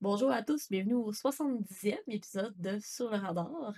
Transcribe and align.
Bonjour 0.00 0.30
à 0.30 0.42
tous, 0.42 0.70
bienvenue 0.70 0.94
au 0.94 1.12
70e 1.12 1.98
épisode 2.08 2.54
de 2.56 2.78
Sur 2.78 3.10
le 3.10 3.18
radar. 3.18 3.74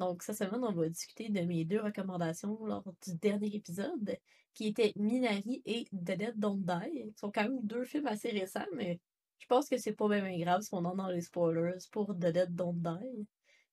Donc, 0.00 0.22
cette 0.24 0.36
semaine, 0.36 0.64
on 0.64 0.72
va 0.72 0.88
discuter 0.88 1.28
de 1.28 1.40
mes 1.42 1.64
deux 1.64 1.80
recommandations 1.80 2.64
lors 2.66 2.82
du 3.06 3.14
dernier 3.14 3.54
épisode, 3.54 4.16
qui 4.52 4.66
étaient 4.66 4.92
Minari 4.96 5.62
et 5.64 5.84
The 5.92 6.16
Dead 6.16 6.34
Don't 6.36 6.64
Die. 6.64 7.12
Ce 7.14 7.20
sont 7.20 7.30
quand 7.30 7.44
même 7.44 7.60
deux 7.62 7.84
films 7.84 8.08
assez 8.08 8.30
récents, 8.30 8.66
mais 8.74 8.98
je 9.38 9.46
pense 9.46 9.68
que 9.68 9.76
c'est 9.76 9.92
pas 9.92 10.08
bien 10.08 10.36
grave 10.38 10.62
si 10.62 10.70
on 10.74 10.78
en 10.78 10.96
dans 10.96 11.08
les 11.08 11.20
spoilers 11.20 11.78
pour 11.92 12.14
The 12.16 12.32
Dead 12.32 12.54
Don't 12.54 12.80
Die. 12.82 13.28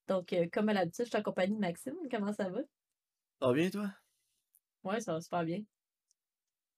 Donc, 0.08 0.34
euh, 0.34 0.46
comme 0.52 0.70
à 0.70 0.74
l'habitude, 0.74 1.06
je 1.06 1.12
t'accompagne 1.12 1.56
de 1.56 1.60
Maxime. 1.60 1.96
Comment 2.12 2.32
ça 2.32 2.50
va? 2.50 2.60
Ça 3.40 3.48
va 3.48 3.54
bien, 3.54 3.72
toi? 3.72 3.92
Ouais, 4.84 5.02
ça 5.02 5.14
va 5.14 5.22
super 5.22 5.44
bien. 5.44 5.64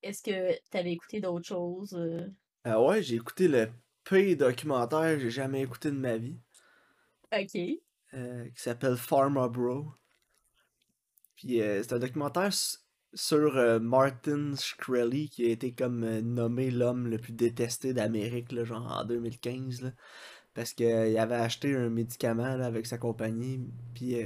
Est-ce 0.01 0.23
que 0.23 0.53
tu 0.71 0.77
avais 0.77 0.93
écouté 0.93 1.19
d'autres 1.19 1.45
choses? 1.45 1.93
euh? 1.93 2.25
Ah 2.63 2.81
ouais, 2.81 3.03
j'ai 3.03 3.15
écouté 3.15 3.49
le 3.49 3.69
pire 4.09 4.35
documentaire 4.37 5.15
que 5.15 5.19
j'ai 5.21 5.29
jamais 5.31 5.61
écouté 5.61 5.89
de 5.91 5.95
ma 5.97 6.17
vie, 6.17 6.37
Ok. 7.31 7.79
euh, 8.13 8.47
qui 8.51 8.61
s'appelle 8.61 8.97
Pharma 8.97 9.47
Bro. 9.47 9.93
Puis 11.35 11.61
euh, 11.61 11.81
c'est 11.83 11.93
un 11.93 11.99
documentaire 11.99 12.51
sur 13.13 13.57
euh, 13.57 13.79
Martin 13.79 14.55
Shkreli, 14.55 15.29
qui 15.29 15.45
a 15.45 15.49
été 15.49 15.73
comme 15.73 16.07
nommé 16.19 16.69
l'homme 16.69 17.07
le 17.07 17.17
plus 17.17 17.33
détesté 17.33 17.93
d'Amérique, 17.93 18.51
là, 18.51 18.63
genre 18.63 18.85
en 18.91 19.05
2015, 19.05 19.81
là, 19.81 19.91
parce 20.53 20.73
qu'il 20.73 21.17
avait 21.17 21.35
acheté 21.35 21.75
un 21.75 21.89
médicament 21.89 22.55
là, 22.57 22.65
avec 22.67 22.85
sa 22.87 22.97
compagnie, 22.97 23.61
puis 23.95 24.17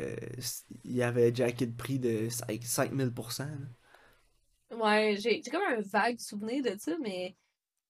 il 0.84 1.02
avait 1.04 1.34
jacké 1.36 1.66
le 1.68 1.73
prix 1.76 2.00
de 2.00 2.30
5 2.30 2.64
5000%. 2.64 3.45
là. 3.45 3.68
Ouais, 4.72 5.16
j'ai 5.20 5.42
j'ai 5.44 5.52
comme 5.52 5.62
un 5.64 5.81
vague 5.81 6.20
souvenir 6.20 6.64
de 6.64 6.78
ça, 6.80 6.98
mais 7.00 7.36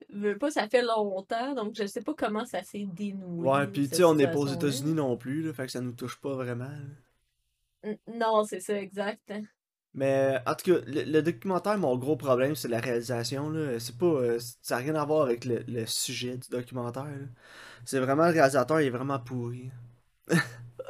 veux 0.09 0.38
pas, 0.38 0.52
ça 0.52 0.67
fait 0.70 0.81
longtemps, 0.81 1.53
donc 1.53 1.75
je 1.75 1.85
sais 1.85 2.02
pas 2.02 2.13
comment 2.13 2.45
ça 2.45 2.63
s'est 2.63 2.85
dénoué, 2.94 3.48
Ouais, 3.49 3.67
puis 3.67 3.88
tu 3.89 3.95
sais, 3.95 4.03
on 4.03 4.16
n'est 4.16 4.27
pas 4.27 4.38
aux. 4.39 4.48
États-Unis 4.48 4.94
non 4.94 5.17
plus, 5.17 5.41
là, 5.44 5.53
fait 5.53 5.66
que 5.66 5.71
ça 5.71 5.81
nous 5.81 5.94
touche 5.94 6.20
pas 6.20 6.34
vraiment. 6.34 6.70
N- 7.83 7.97
Non, 8.08 8.44
c'est 8.45 8.59
ça, 8.59 8.77
exact. 8.77 9.31
Mais 9.95 10.39
en 10.47 10.55
tout 10.55 10.73
cas, 10.73 10.80
le, 10.88 11.03
le 11.03 11.22
documentaire, 11.22 11.77
mon 11.77 11.95
gros 11.97 12.16
problème, 12.16 12.55
c'est 12.55 12.67
la 12.67 12.80
réalisation. 12.80 13.50
Là. 13.50 13.80
C'est 13.80 13.97
pas, 13.97 14.05
euh, 14.08 14.39
ça 14.61 14.75
n'a 14.77 14.81
rien 14.81 14.95
à 14.95 15.05
voir 15.05 15.22
avec 15.23 15.45
le, 15.45 15.64
le 15.67 15.86
sujet 15.86 16.38
du 16.38 16.49
documentaire. 16.49 17.08
C'est 17.86 17.99
vraiment 17.99 18.25
le 18.25 18.31
réalisateur, 18.33 18.81
il 18.81 18.88
est 18.88 18.89
vraiment 18.89 19.20
pourri. 19.20 19.70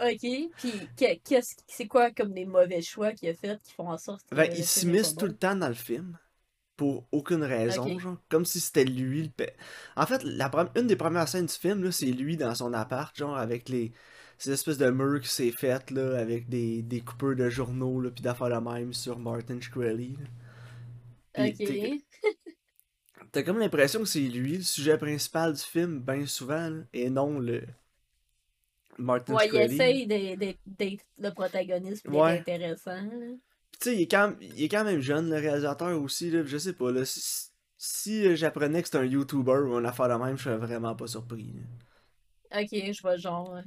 Ok, 0.02 0.22
puis 0.58 0.72
que- 0.98 1.16
qu'est-ce 1.24 1.56
c'est 1.68 1.88
quoi 1.88 2.12
comme 2.12 2.34
des 2.34 2.46
mauvais 2.46 2.82
choix 2.82 3.12
qu'il 3.14 3.30
a 3.30 3.34
fait 3.34 3.62
qui 3.62 3.74
font 3.74 3.90
en 3.90 3.98
sorte 3.98 4.24
que 4.28 4.36
Ben, 4.36 4.50
il 4.56 4.66
s'immisce 4.66 5.16
tout 5.16 5.26
le 5.28 5.36
temps 5.36 5.56
dans 5.56 5.68
le 5.68 5.74
film. 5.74 6.18
Pour 6.76 7.08
aucune 7.12 7.44
raison, 7.44 8.00
genre. 8.00 8.18
Comme 8.30 8.46
si 8.46 8.60
c'était 8.60 8.84
lui 8.84 9.32
le 9.38 9.46
En 9.96 10.06
fait, 10.08 10.24
la 10.24 10.50
une 10.76 10.88
des 10.88 10.96
premières 10.96 11.28
scènes 11.28 11.46
du 11.46 11.54
film, 11.54 11.92
c'est 11.92 12.08
lui 12.08 12.36
dans 12.36 12.56
son 12.56 12.74
appart, 12.74 13.16
genre, 13.16 13.38
avec 13.38 13.70
les. 13.70 13.92
Ces 14.40 14.52
espèces 14.52 14.80
de 14.80 14.90
murs 14.90 15.22
qui 15.22 15.30
s'est 15.30 15.52
fait, 15.52 15.90
là, 15.92 16.18
avec 16.20 16.50
des, 16.50 16.82
des 16.82 17.02
coupeurs 17.02 17.36
de 17.36 17.50
journaux, 17.50 18.02
là, 18.02 18.10
pis 18.12 18.22
d'affaires 18.24 18.50
la 18.50 18.60
même 18.60 18.92
sur 18.94 19.20
Martin 19.20 19.60
Shkreli. 19.62 20.18
Puis 21.34 21.52
Ok. 21.52 22.04
T'as 23.34 23.44
comme 23.44 23.60
l'impression 23.60 24.00
que 24.00 24.06
c'est 24.06 24.22
lui 24.22 24.56
le 24.58 24.64
sujet 24.64 24.98
principal 24.98 25.52
du 25.54 25.62
film, 25.62 26.00
bien 26.00 26.26
souvent, 26.26 26.70
là, 26.70 26.84
et 26.94 27.10
non 27.10 27.38
le 27.38 27.62
Martin 28.98 29.36
Ouais, 29.36 29.48
il 29.50 29.56
essaye 29.58 30.08
d'être 30.08 31.04
le 31.18 31.30
protagoniste 31.32 32.08
Ouais. 32.08 32.40
intéressant. 32.40 33.08
Tu 33.80 33.90
sais, 33.90 33.96
il, 33.96 34.02
est 34.04 34.08
quand 34.08 34.30
même- 34.30 34.38
il 34.42 34.64
est 34.64 34.70
quand 34.70 34.84
même 34.84 35.02
jeune, 35.02 35.30
le 35.30 35.36
réalisateur 35.38 36.02
aussi, 36.02 36.32
là, 36.32 36.44
je 36.46 36.58
sais 36.58 36.74
pas, 36.74 36.92
là, 36.92 37.06
si, 37.06 37.50
si, 37.78 38.28
euh, 38.28 38.36
j'apprenais 38.36 38.82
que 38.84 38.90
c'est 38.90 38.98
un 38.98 39.06
YouTuber 39.06 39.52
ou 39.68 39.78
une 39.78 39.86
affaire 39.86 40.08
de 40.10 40.24
même, 40.24 40.38
je 40.38 40.44
serais 40.44 40.58
vraiment 40.58 40.96
pas 40.96 41.08
surpris. 41.08 41.54
là. 41.54 41.62
Ok, 42.62 42.70
je 42.72 43.02
vois 43.02 43.16
le 43.16 43.22
genre. 43.22 43.62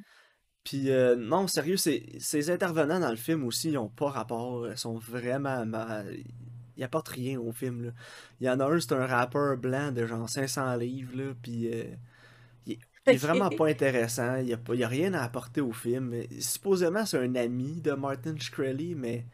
Puis 0.64 0.90
euh, 0.90 1.14
non, 1.16 1.46
sérieux, 1.46 1.76
ces, 1.76 2.50
intervenants 2.50 2.98
dans 3.00 3.10
le 3.10 3.16
film 3.16 3.44
aussi, 3.44 3.70
ils 3.70 3.78
ont 3.78 3.88
pas 3.88 4.10
rapport, 4.10 4.68
ils 4.68 4.76
sont 4.78 4.98
vraiment 4.98 5.64
mal... 5.66 6.16
Ils 6.78 6.84
apportent 6.84 7.08
rien 7.08 7.40
au 7.40 7.52
film, 7.52 7.84
là. 7.86 7.90
Il 8.40 8.46
y 8.46 8.50
en 8.50 8.60
a 8.60 8.66
un, 8.66 8.80
c'est 8.80 8.92
un 8.92 9.06
rappeur 9.06 9.56
blanc 9.56 9.92
de 9.92 10.06
genre 10.06 10.28
500 10.28 10.76
livres, 10.76 11.16
là, 11.16 11.34
puis... 11.42 11.68
euh, 11.72 11.84
il, 12.66 12.78
il 13.08 13.14
est 13.14 13.18
vraiment 13.18 13.50
pas 13.50 13.66
intéressant, 13.70 14.36
il 14.38 14.48
y 14.48 14.52
a, 14.54 14.58
pas, 14.58 14.74
il 14.74 14.80
y 14.80 14.84
a 14.84 14.88
rien 14.88 15.14
à 15.14 15.22
apporter 15.22 15.60
au 15.62 15.72
film. 15.72 16.14
Supposément, 16.40 17.06
c'est 17.06 17.18
un 17.18 17.34
ami 17.36 17.80
de 17.80 17.92
Martin 17.92 18.36
Shkreli, 18.38 18.94
mais 18.96 19.26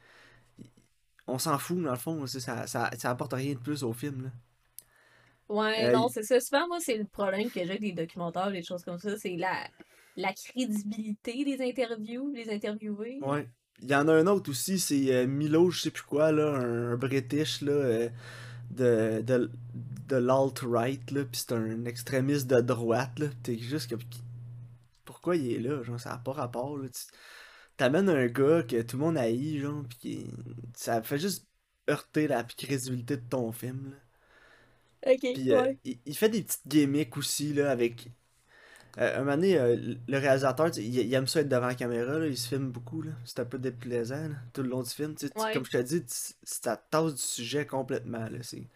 on 1.26 1.38
s'en 1.38 1.58
fout, 1.58 1.82
dans 1.82 1.90
le 1.92 1.96
fond, 1.98 2.26
ça, 2.26 2.66
ça, 2.66 2.90
ça 2.98 3.10
apporte 3.10 3.32
rien 3.34 3.54
de 3.54 3.58
plus 3.58 3.82
au 3.82 3.92
film, 3.92 4.24
là. 4.24 4.30
Ouais, 5.48 5.86
Euh, 5.86 5.92
non, 5.92 6.08
c'est 6.08 6.22
ça. 6.22 6.40
Souvent, 6.40 6.66
moi, 6.68 6.78
c'est 6.80 6.96
le 6.96 7.04
problème 7.04 7.50
que 7.50 7.60
j'ai 7.60 7.70
avec 7.70 7.80
des 7.80 7.92
documentaires, 7.92 8.50
des 8.50 8.62
choses 8.62 8.84
comme 8.84 8.98
ça, 8.98 9.18
c'est 9.18 9.36
la, 9.36 9.68
la 10.16 10.32
crédibilité 10.32 11.44
des 11.44 11.60
interviews, 11.62 12.32
des 12.32 12.50
interviewés. 12.50 13.18
Ouais. 13.22 13.46
Il 13.82 13.90
y 13.90 13.94
en 13.94 14.08
a 14.08 14.14
un 14.14 14.26
autre 14.28 14.50
aussi, 14.50 14.78
c'est 14.78 15.12
euh, 15.12 15.26
Milo, 15.26 15.70
je 15.70 15.80
sais 15.82 15.90
plus 15.90 16.04
quoi, 16.04 16.32
là, 16.32 16.54
un, 16.54 16.92
un 16.92 16.96
British, 16.96 17.60
là, 17.62 17.72
euh, 17.72 18.08
de, 18.70 19.20
de, 19.22 19.50
de 20.08 20.16
l'alt-right, 20.16 21.10
là, 21.10 21.24
pis 21.24 21.40
c'est 21.40 21.52
un 21.52 21.84
extrémiste 21.84 22.46
de 22.46 22.60
droite, 22.60 23.18
là. 23.18 23.26
T'es 23.42 23.58
juste 23.58 23.90
comme... 23.90 24.00
Pourquoi 25.04 25.36
il 25.36 25.52
est 25.52 25.58
là? 25.58 25.82
Genre, 25.82 26.00
ça 26.00 26.10
n'a 26.10 26.18
pas 26.18 26.32
rapport, 26.32 26.78
là. 26.78 26.88
Tu- 26.88 27.12
T'amènes 27.76 28.08
un 28.08 28.26
gars 28.28 28.62
que 28.62 28.80
tout 28.82 28.96
le 28.96 29.04
monde 29.04 29.18
haït, 29.18 29.58
genre, 29.60 29.84
pis 29.88 29.96
qui- 29.98 30.30
ça 30.74 31.02
fait 31.02 31.18
juste 31.18 31.46
heurter 31.90 32.28
la 32.28 32.44
crédibilité 32.44 33.16
de 33.18 33.28
ton 33.28 33.52
film, 33.52 33.90
là. 33.90 33.96
Ok, 35.04 35.22
Puis 35.32 35.52
euh, 35.52 35.66
il, 35.84 35.98
il 36.06 36.16
fait 36.16 36.28
des 36.28 36.42
petites 36.42 36.66
gimmicks 36.66 37.16
aussi, 37.16 37.52
là, 37.54 37.70
avec... 37.70 38.08
Euh, 38.98 39.16
un 39.16 39.20
moment 39.20 39.36
donné, 39.36 39.58
euh, 39.58 39.76
le 40.08 40.18
réalisateur, 40.18 40.70
il, 40.78 40.84
il 40.98 41.14
aime 41.14 41.26
ça 41.28 41.40
être 41.40 41.48
devant 41.48 41.66
la 41.68 41.74
caméra, 41.76 42.18
là, 42.18 42.26
il 42.26 42.36
se 42.38 42.48
filme 42.48 42.70
beaucoup, 42.70 43.02
là. 43.02 43.12
C'est 43.24 43.40
un 43.40 43.44
peu 43.46 43.58
déplaisant, 43.58 44.28
là, 44.28 44.36
tout 44.52 44.62
le 44.62 44.68
long 44.70 44.82
du 44.82 44.90
film. 44.90 45.14
tu 45.16 45.26
Ouais. 45.36 45.52
Comme 45.52 45.64
je 45.66 45.70
te 45.72 45.82
dis, 45.82 46.04
ça 46.44 46.76
tasse 46.76 47.14
du 47.14 47.22
sujet 47.22 47.66
complètement, 47.66 48.28
là. 48.28 48.38
c'est- 48.42 48.68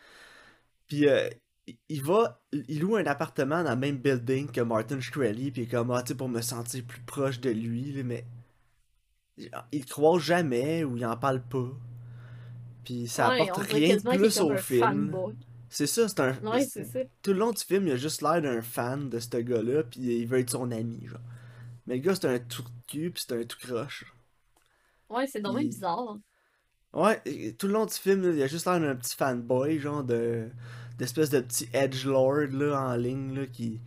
Puis 0.89 1.09
euh, 1.09 1.29
il- 1.89 2.03
va, 2.03 2.41
il 2.53 2.81
loue 2.81 2.97
un 2.97 3.07
appartement 3.07 3.63
dans 3.65 3.71
le 3.71 3.77
même 3.77 3.99
building 3.99 4.51
que 4.51 4.61
Martin 4.61 5.01
Shkreli, 5.01 5.51
puis 5.53 5.69
comme, 5.69 5.91
ah, 5.93 6.03
tu 6.03 6.09
sais, 6.11 6.15
pour 6.17 6.29
me 6.29 6.41
sentir 6.43 6.85
plus 6.87 7.01
proche 7.03 7.41
de 7.41 7.51
lui, 7.51 7.93
là, 7.93 8.03
mais... 8.05 8.25
Il 9.39 9.81
le 9.81 9.85
croise 9.85 10.23
jamais, 10.23 10.85
ou 10.85 10.97
il 10.97 11.05
en 11.07 11.17
parle 11.17 11.43
pas. 11.43 11.69
Puis 12.85 13.09
ça 13.09 13.29
Ouais, 13.31 13.43
apporte 13.43 13.67
rien 13.73 13.97
de 13.97 14.03
plus 14.17 14.41
au 14.41 14.57
film. 14.57 15.15
C'est 15.69 15.87
ça, 15.87 16.09
c'est 16.09 16.21
un. 16.21 16.33
Ouais. 16.45 16.67
Tout 17.23 17.33
le 17.33 17.39
long 17.39 17.51
du 17.51 17.63
film, 17.63 17.87
il 17.87 17.93
a 17.93 17.97
juste 17.97 18.23
l'air 18.23 18.41
d'un 18.41 18.63
fan 18.63 19.11
de 19.11 19.19
ce 19.19 19.37
gars-là, 19.37 19.83
puis 19.83 20.01
il 20.01 20.27
veut 20.27 20.39
être 20.39 20.51
son 20.51 20.71
ami, 20.71 21.07
genre. 21.07 21.21
Mais 21.87 21.97
le 21.97 22.01
gars, 22.01 22.15
c'est 22.15 22.27
un 22.29 22.39
tout 22.39 22.65
cul, 22.87 23.11
puis 23.11 23.25
c'est 23.27 23.39
un 23.39 23.45
tout 23.45 23.59
croche. 23.61 24.05
Ouais, 25.11 25.27
c'est 25.27 25.41
dommage 25.41 25.65
Il- 25.65 25.69
bizarre. 25.71 26.19
Ouais, 26.93 27.21
tout 27.59 27.67
le 27.67 27.75
long 27.75 27.85
du 27.85 27.93
film, 27.95 28.33
il 28.35 28.43
a 28.43 28.47
juste 28.47 28.65
l'air 28.67 28.81
d'un 28.81 28.95
petit 28.97 29.17
fanboy, 29.17 29.79
genre 29.79 30.03
de. 30.05 30.49
d'espèce 30.99 31.29
de 31.31 31.41
petit 31.41 31.69
edgelord, 31.75 32.47
là, 32.53 32.81
en 32.81 32.97
ligne, 32.97 33.35
là, 33.35 33.47
qui. 33.47 33.81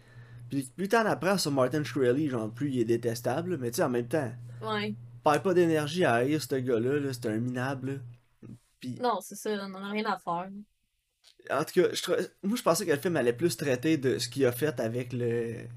Puis 0.49 0.69
plus 0.75 0.89
t'en 0.89 1.05
apprends 1.05 1.37
sur 1.37 1.51
Martin 1.51 1.83
Shkreli, 1.83 2.29
genre, 2.29 2.51
plus 2.51 2.69
il 2.71 2.79
est 2.81 2.85
détestable, 2.85 3.57
mais 3.57 3.71
tu 3.71 3.77
sais, 3.77 3.83
en 3.83 3.89
même 3.89 4.07
temps, 4.07 4.31
Ouais. 4.61 4.93
Perds 5.23 5.43
pas 5.43 5.53
d'énergie 5.53 6.05
à 6.05 6.15
haïr 6.15 6.41
ce 6.41 6.55
gars-là, 6.55 6.99
là, 6.99 7.13
c'est 7.13 7.27
un 7.27 7.37
minable, 7.39 7.91
là. 7.93 7.99
Non, 8.99 9.19
c'est 9.21 9.35
ça, 9.35 9.51
on 9.51 9.73
en 9.73 9.83
a 9.83 9.89
rien 9.89 10.05
à 10.05 10.17
faire. 10.19 10.49
En 11.51 11.63
tout 11.65 11.81
cas, 11.81 11.93
je 11.93 12.11
moi 12.43 12.57
je 12.57 12.61
pensais 12.63 12.85
que 12.85 12.91
le 12.91 12.97
film 12.99 13.15
allait 13.17 13.33
plus 13.33 13.57
traiter 13.57 13.97
de 13.97 14.19
ce 14.19 14.29
qu'il 14.29 14.45
a 14.45 14.51
fait 14.51 14.79
avec 14.79 15.13
le, 15.13 15.67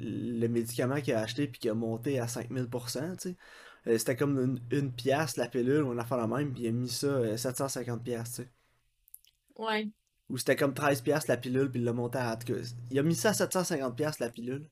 le 0.00 0.46
médicament 0.48 1.00
qu'il 1.00 1.14
a 1.14 1.20
acheté 1.20 1.46
puis 1.48 1.60
qui 1.60 1.68
a 1.68 1.74
monté 1.74 2.18
à 2.20 2.26
5000%, 2.28 3.16
tu 3.16 3.30
sais. 3.30 3.36
Euh, 3.88 3.98
C'était 3.98 4.16
comme 4.16 4.38
une, 4.38 4.60
une 4.70 4.92
pièce 4.92 5.36
la 5.36 5.48
pilule, 5.48 5.84
on 5.84 5.98
a 5.98 6.04
fait 6.04 6.16
la 6.16 6.26
même, 6.28 6.52
puis 6.52 6.64
il 6.64 6.68
a 6.68 6.72
mis 6.72 6.88
ça 6.88 7.06
euh, 7.08 7.36
750 7.36 8.02
pièces, 8.04 8.30
tu 8.30 8.42
sais. 8.44 8.50
Ouais. 9.56 9.90
Ou 10.30 10.36
c'était 10.38 10.56
comme 10.56 10.74
13 10.74 11.02
pièces 11.02 11.28
la 11.28 11.36
pilule, 11.36 11.70
puis 11.70 11.80
il 11.80 11.84
l'a 11.84 11.92
monté 11.92 12.18
à... 12.18 12.32
en 12.32 12.36
tout 12.36 12.52
cas, 12.54 12.60
il 12.90 12.98
a 12.98 13.02
mis 13.04 13.14
ça 13.14 13.30
à 13.30 13.34
750 13.34 13.96
pièces 13.96 14.18
la 14.18 14.30
pilule. 14.30 14.68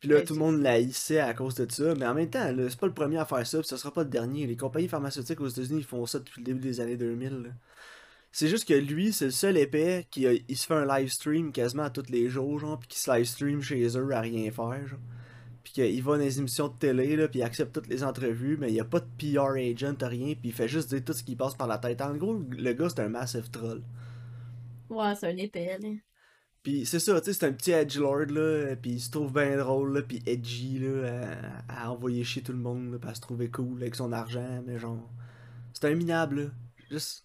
Puis 0.00 0.08
là, 0.08 0.22
tout 0.22 0.34
le 0.34 0.38
monde 0.38 0.62
l'haïssait 0.62 1.18
à 1.20 1.34
cause 1.34 1.54
de 1.56 1.70
ça, 1.70 1.94
mais 1.96 2.06
en 2.06 2.14
même 2.14 2.30
temps, 2.30 2.54
c'est 2.68 2.78
pas 2.78 2.86
le 2.86 2.94
premier 2.94 3.18
à 3.18 3.24
faire 3.24 3.44
ça, 3.46 3.58
puis 3.58 3.66
ce 3.68 3.76
sera 3.76 3.92
pas 3.92 4.04
le 4.04 4.08
dernier. 4.10 4.46
Les 4.46 4.56
compagnies 4.56 4.88
pharmaceutiques 4.88 5.40
aux 5.40 5.48
États-Unis, 5.48 5.80
ils 5.80 5.84
font 5.84 6.06
ça 6.06 6.20
depuis 6.20 6.40
le 6.40 6.44
début 6.46 6.60
des 6.60 6.80
années 6.80 6.96
2000, 6.96 7.30
là. 7.42 7.50
C'est 8.32 8.48
juste 8.48 8.68
que 8.68 8.74
lui, 8.74 9.12
c'est 9.12 9.26
le 9.26 9.30
seul 9.32 9.56
épais 9.56 10.06
qui 10.10 10.26
a- 10.26 10.32
il 10.34 10.56
se 10.56 10.66
fait 10.66 10.74
un 10.74 10.86
live 10.86 11.08
stream 11.10 11.52
quasiment 11.52 11.84
à 11.84 11.90
tous 11.90 12.10
les 12.10 12.28
jours, 12.28 12.58
genre, 12.60 12.78
puis 12.78 12.88
qui 12.88 12.98
se 13.00 13.10
live 13.10 13.24
stream 13.24 13.62
chez 13.62 13.86
eux 13.98 14.10
à 14.12 14.20
rien 14.20 14.50
faire, 14.52 14.86
genre. 14.86 14.98
Puis 15.64 15.72
qu'il 15.72 16.02
va 16.02 16.12
dans 16.18 16.24
les 16.24 16.38
émissions 16.38 16.68
de 16.68 16.78
télé, 16.78 17.16
là, 17.16 17.28
puis 17.28 17.40
il 17.40 17.42
accepte 17.42 17.74
toutes 17.74 17.88
les 17.88 18.04
entrevues, 18.04 18.56
mais 18.58 18.72
il 18.72 18.80
a 18.80 18.84
pas 18.84 19.00
de 19.00 19.06
PR 19.18 19.56
agent, 19.56 19.96
rien, 20.02 20.34
puis 20.34 20.50
il 20.50 20.52
fait 20.52 20.68
juste 20.68 20.90
dire 20.90 21.04
tout 21.04 21.12
ce 21.12 21.22
qui 21.24 21.36
passe 21.36 21.54
par 21.54 21.66
la 21.68 21.78
tête. 21.78 22.00
En 22.02 22.14
gros, 22.16 22.34
le 22.50 22.72
gars, 22.72 22.88
c'est 22.90 23.00
un 23.00 23.08
massive 23.08 23.50
troll. 23.50 23.82
Ouais, 24.90 25.14
c'est 25.14 25.26
un 25.28 25.36
épais, 25.36 25.78
là. 25.78 25.88
Puis 26.62 26.84
c'est 26.86 26.98
ça, 26.98 27.20
tu 27.20 27.26
sais, 27.26 27.32
c'est 27.32 27.46
un 27.46 27.52
petit 27.52 27.70
edgelord, 27.70 28.26
là, 28.30 28.74
puis 28.76 28.92
il 28.92 29.00
se 29.00 29.10
trouve 29.10 29.32
bien 29.32 29.56
drôle, 29.56 29.94
là, 29.94 30.02
puis 30.02 30.22
edgy, 30.26 30.80
là, 30.80 31.22
à, 31.68 31.84
à 31.86 31.90
envoyer 31.90 32.24
chier 32.24 32.42
tout 32.42 32.52
le 32.52 32.58
monde, 32.58 32.92
là, 32.92 32.98
puis 32.98 33.10
à 33.10 33.14
se 33.14 33.20
trouver 33.20 33.48
cool 33.50 33.80
avec 33.80 33.94
son 33.94 34.12
argent, 34.12 34.62
mais 34.66 34.78
genre... 34.78 35.08
C'est 35.72 35.86
un 35.90 35.94
minable, 35.94 36.40
là. 36.42 36.50
Juste... 36.90 37.24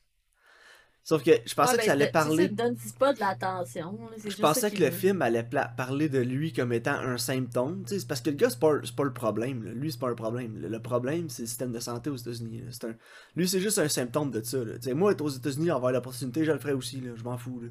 Sauf 1.06 1.22
que 1.22 1.32
je 1.46 1.54
pensais 1.54 1.74
Ouais, 1.74 1.78
que 1.80 1.84
ça 1.84 1.96
ben, 1.96 2.02
allait 2.02 2.06
de- 2.06 2.08
c'est 2.08 2.12
parler. 2.14 2.44
ça, 2.48 2.54
donne 2.54 2.78
pas 2.98 3.14
de 3.14 3.20
l'attention. 3.20 4.00
Je 4.24 4.30
ça 4.30 4.38
pensais 4.42 4.72
que 4.72 4.80
le 4.82 4.90
film 4.92 5.22
allait 5.22 5.44
parler 5.76 6.08
de 6.08 6.20
lui 6.20 6.54
comme 6.54 6.72
étant 6.72 6.94
un 6.98 7.18
symptôme. 7.18 7.84
tu 7.84 7.90
sais, 7.96 8.00
C'est 8.00 8.08
parce 8.08 8.22
que 8.22 8.30
le 8.30 8.38
gars, 8.38 8.50
c'est 8.50 8.60
pas, 8.60 8.80
pas 8.96 9.04
le 9.04 9.12
problème. 9.14 9.64
là. 9.64 9.72
Lui, 9.74 9.92
c'est 9.92 10.00
pas 10.00 10.10
un 10.10 10.16
problème. 10.16 10.58
Le 10.62 10.80
problème, 10.82 11.28
c'est 11.30 11.42
le 11.42 11.48
système 11.50 11.74
de 11.74 11.80
santé 11.80 12.10
aux 12.10 12.16
États-Unis. 12.16 12.64
un... 12.84 12.94
Lui, 13.36 13.50
c'est 13.50 13.60
juste 13.60 13.80
un 13.80 13.90
symptôme 13.90 14.32
de 14.32 14.42
ça. 14.44 14.60
là. 14.64 14.76
Moi, 14.96 15.12
être 15.12 15.20
aux 15.22 15.30
États-Unis, 15.30 15.72
avoir 15.72 15.92
l'opportunité, 15.92 16.46
je 16.46 16.54
le 16.54 16.60
ferais 16.60 16.72
aussi. 16.72 17.02
Là. 17.02 17.12
Je 17.18 17.24
m'en 17.26 17.38
fous. 17.38 17.60
Là. 17.60 17.68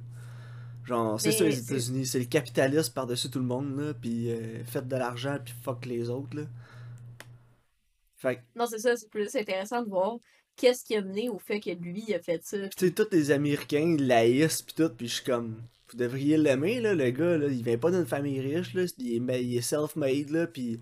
Genre, 0.85 1.21
c'est 1.21 1.33
ça 1.33 1.45
les 1.45 1.59
États-Unis. 1.59 2.07
C'est 2.07 2.19
le 2.19 2.25
capitalisme 2.25 2.93
par-dessus 2.93 3.31
tout 3.31 3.39
le 3.39 3.45
monde. 3.45 3.79
Là, 3.79 3.95
puis 3.95 4.31
euh, 4.31 4.65
faites 4.65 4.89
de 4.89 4.97
l'argent, 4.97 5.39
puis 5.45 5.55
fuck 5.63 5.87
les 5.87 6.11
autres. 6.11 6.37
Là. 6.37 6.43
Fait 8.17 8.37
que, 8.37 8.41
Non, 8.57 8.67
c'est 8.67 8.79
ça, 8.79 8.97
c'est 8.97 9.09
plus 9.11 9.35
intéressant 9.35 9.83
de 9.83 9.89
voir 9.89 10.17
qu'est-ce 10.57 10.85
qui 10.85 10.95
a 10.97 11.03
mené 11.03 11.29
au 11.29 11.39
fait 11.39 11.61
que 11.61 11.71
lui 11.71 12.05
il 12.09 12.15
a 12.15 12.21
fait 12.21 12.43
ça. 12.45 12.69
tu 12.69 12.87
sais, 12.87 12.93
tous 12.93 13.09
les 13.13 13.31
Américains, 13.31 13.97
ils 13.99 14.07
l'haïssent, 14.07 14.63
puis 14.63 14.75
tout, 14.75 14.91
puis 14.91 15.09
je 15.09 15.15
suis 15.15 15.25
comme. 15.25 15.63
Vous 15.91 15.99
devriez 15.99 16.39
l'aimer, 16.39 16.81
là, 16.81 16.95
le 16.95 17.11
gars, 17.11 17.37
là. 17.37 17.49
Il 17.49 17.63
vient 17.63 17.77
pas 17.79 17.91
d'une 17.91 18.07
famille 18.07 18.41
riche, 18.41 18.73
là. 18.75 18.85
Il 18.99 19.17
est, 19.17 19.21
ma- 19.21 19.37
il 19.37 19.57
est 19.57 19.61
self-made, 19.63 20.31
là, 20.31 20.47
puis. 20.47 20.81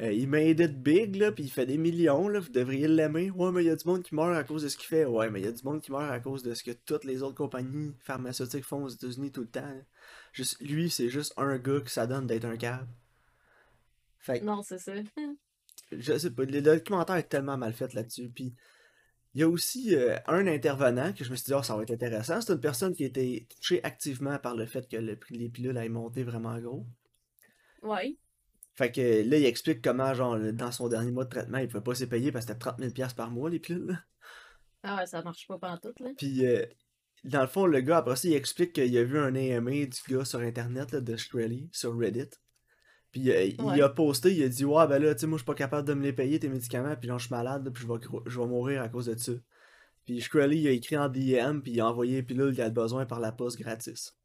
Euh, 0.00 0.12
il 0.12 0.28
made 0.28 0.58
it 0.58 0.82
big, 0.82 1.14
là, 1.16 1.30
puis 1.30 1.44
il 1.44 1.50
fait 1.50 1.66
des 1.66 1.78
millions, 1.78 2.28
là. 2.28 2.40
Vous 2.40 2.50
devriez 2.50 2.88
l'aimer. 2.88 3.30
Ouais, 3.30 3.52
mais 3.52 3.62
il 3.62 3.66
y 3.66 3.70
a 3.70 3.76
du 3.76 3.86
monde 3.86 4.02
qui 4.02 4.14
meurt 4.14 4.34
à 4.34 4.42
cause 4.42 4.64
de 4.64 4.68
ce 4.68 4.76
qu'il 4.76 4.88
fait. 4.88 5.04
Ouais, 5.04 5.30
mais 5.30 5.40
il 5.40 5.44
y 5.44 5.48
a 5.48 5.52
du 5.52 5.62
monde 5.62 5.80
qui 5.80 5.92
meurt 5.92 6.10
à 6.10 6.18
cause 6.18 6.42
de 6.42 6.52
ce 6.52 6.64
que 6.64 6.72
toutes 6.72 7.04
les 7.04 7.22
autres 7.22 7.36
compagnies 7.36 7.94
pharmaceutiques 8.00 8.64
font 8.64 8.84
aux 8.84 8.88
États-Unis 8.88 9.30
tout 9.30 9.42
le 9.42 9.48
temps. 9.48 9.60
là. 9.60 9.82
Juste, 10.32 10.60
lui, 10.60 10.90
c'est 10.90 11.08
juste 11.10 11.32
un 11.36 11.58
gars 11.58 11.80
que 11.80 11.90
ça 11.90 12.08
donne 12.08 12.26
d'être 12.26 12.44
un 12.44 12.56
cave. 12.56 12.86
Fait 14.18 14.40
que 14.40 14.44
Non, 14.44 14.62
c'est 14.62 14.78
ça. 14.78 14.92
je 15.92 16.18
sais 16.18 16.30
pas, 16.30 16.44
le 16.44 16.60
documentaire 16.60 17.16
est 17.16 17.28
tellement 17.28 17.56
mal 17.56 17.72
fait 17.72 17.94
là-dessus. 17.94 18.30
Puis 18.34 18.52
il 19.34 19.40
y 19.40 19.44
a 19.44 19.48
aussi 19.48 19.94
euh, 19.94 20.16
un 20.26 20.46
intervenant 20.48 21.12
que 21.12 21.22
je 21.24 21.30
me 21.30 21.36
suis 21.36 21.46
dit, 21.46 21.54
oh, 21.54 21.62
ça 21.62 21.76
va 21.76 21.82
être 21.82 21.92
intéressant. 21.92 22.40
C'est 22.40 22.52
une 22.52 22.60
personne 22.60 22.94
qui 22.94 23.04
a 23.04 23.06
été 23.06 23.46
touchée 23.56 23.82
activement 23.84 24.38
par 24.38 24.56
le 24.56 24.66
fait 24.66 24.88
que 24.88 24.96
le 24.96 25.14
prix 25.16 25.38
des 25.38 25.48
pilules 25.48 25.76
ait 25.76 25.88
monté 25.88 26.24
vraiment 26.24 26.58
gros. 26.58 26.84
Ouais. 27.82 28.16
Fait 28.74 28.90
que 28.90 29.00
là, 29.00 29.38
il 29.38 29.44
explique 29.44 29.82
comment, 29.82 30.12
genre, 30.14 30.36
dans 30.52 30.72
son 30.72 30.88
dernier 30.88 31.12
mois 31.12 31.24
de 31.24 31.30
traitement, 31.30 31.58
il 31.58 31.68
pouvait 31.68 31.82
pas 31.82 31.94
s'y 31.94 32.06
payer 32.06 32.32
parce 32.32 32.44
que 32.44 32.52
c'était 32.52 32.60
30 32.60 32.78
000 32.80 32.90
piastres 32.92 33.16
par 33.16 33.30
mois, 33.30 33.48
les 33.48 33.60
pilules. 33.60 33.86
là. 33.86 34.00
Ah 34.82 34.96
ouais, 34.96 35.06
ça 35.06 35.22
marche 35.22 35.46
pas 35.46 35.58
pantoute, 35.58 35.98
là. 36.00 36.10
Puis, 36.16 36.44
euh, 36.44 36.66
dans 37.22 37.40
le 37.40 37.46
fond, 37.46 37.66
le 37.66 37.80
gars, 37.80 37.98
après 37.98 38.16
ça, 38.16 38.28
il 38.28 38.34
explique 38.34 38.72
qu'il 38.72 38.96
a 38.98 39.04
vu 39.04 39.18
un 39.18 39.34
AMA 39.34 39.86
du 39.86 40.00
gars 40.08 40.24
sur 40.24 40.40
Internet, 40.40 40.92
là, 40.92 41.00
de 41.00 41.16
Shkreli, 41.16 41.68
sur 41.72 41.96
Reddit. 41.96 42.28
Puis, 43.12 43.30
euh, 43.30 43.44
il 43.44 43.82
a 43.82 43.88
posté, 43.88 44.34
il 44.34 44.42
a 44.42 44.48
dit, 44.48 44.64
ouais, 44.64 44.86
ben 44.88 45.00
là, 45.00 45.14
tu 45.14 45.20
sais, 45.20 45.26
moi, 45.26 45.38
je 45.38 45.42
suis 45.42 45.46
pas 45.46 45.54
capable 45.54 45.86
de 45.88 45.94
me 45.94 46.02
les 46.02 46.12
payer, 46.12 46.40
tes 46.40 46.48
médicaments, 46.48 46.96
puis 46.96 47.08
genre, 47.08 47.18
je 47.18 47.26
suis 47.26 47.34
malade, 47.34 47.70
puis 47.72 47.84
je 47.84 47.88
vais, 47.88 48.00
je 48.26 48.40
vais 48.40 48.46
mourir 48.46 48.82
à 48.82 48.88
cause 48.88 49.06
de 49.06 49.16
ça. 49.16 49.32
Puis, 50.04 50.20
Shkreli, 50.20 50.58
il 50.58 50.68
a 50.68 50.72
écrit 50.72 50.98
en 50.98 51.08
DM, 51.08 51.60
puis 51.60 51.72
il 51.72 51.80
a 51.80 51.88
envoyé 51.88 52.16
les 52.16 52.22
pilules 52.24 52.52
qu'il 52.52 52.62
a 52.62 52.70
besoin 52.70 53.06
par 53.06 53.20
la 53.20 53.32
poste 53.32 53.58
gratis. 53.58 54.16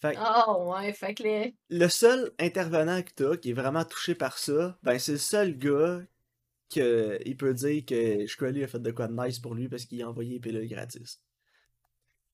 Fait 0.00 0.14
que, 0.14 0.20
Oh 0.46 0.72
ouais, 0.72 0.92
fait 0.92 1.14
que 1.14 1.22
les... 1.22 1.54
le 1.70 1.88
seul 1.88 2.30
intervenant 2.38 3.02
que 3.02 3.10
t'as 3.14 3.36
qui 3.36 3.50
est 3.50 3.54
vraiment 3.54 3.84
touché 3.84 4.14
par 4.14 4.38
ça, 4.38 4.78
ben, 4.82 4.98
c'est 4.98 5.12
le 5.12 5.18
seul 5.18 5.56
gars 5.56 6.02
que 6.74 7.18
il 7.24 7.36
peut 7.36 7.54
dire 7.54 7.84
que 7.86 8.26
Shkreli 8.26 8.64
a 8.64 8.66
fait 8.66 8.80
de 8.80 8.90
quoi 8.90 9.06
de 9.08 9.14
nice 9.14 9.38
pour 9.38 9.54
lui 9.54 9.68
parce 9.68 9.84
qu'il 9.86 10.02
a 10.02 10.08
envoyé 10.08 10.34
les 10.34 10.40
pilules 10.40 10.68
gratis. 10.68 11.20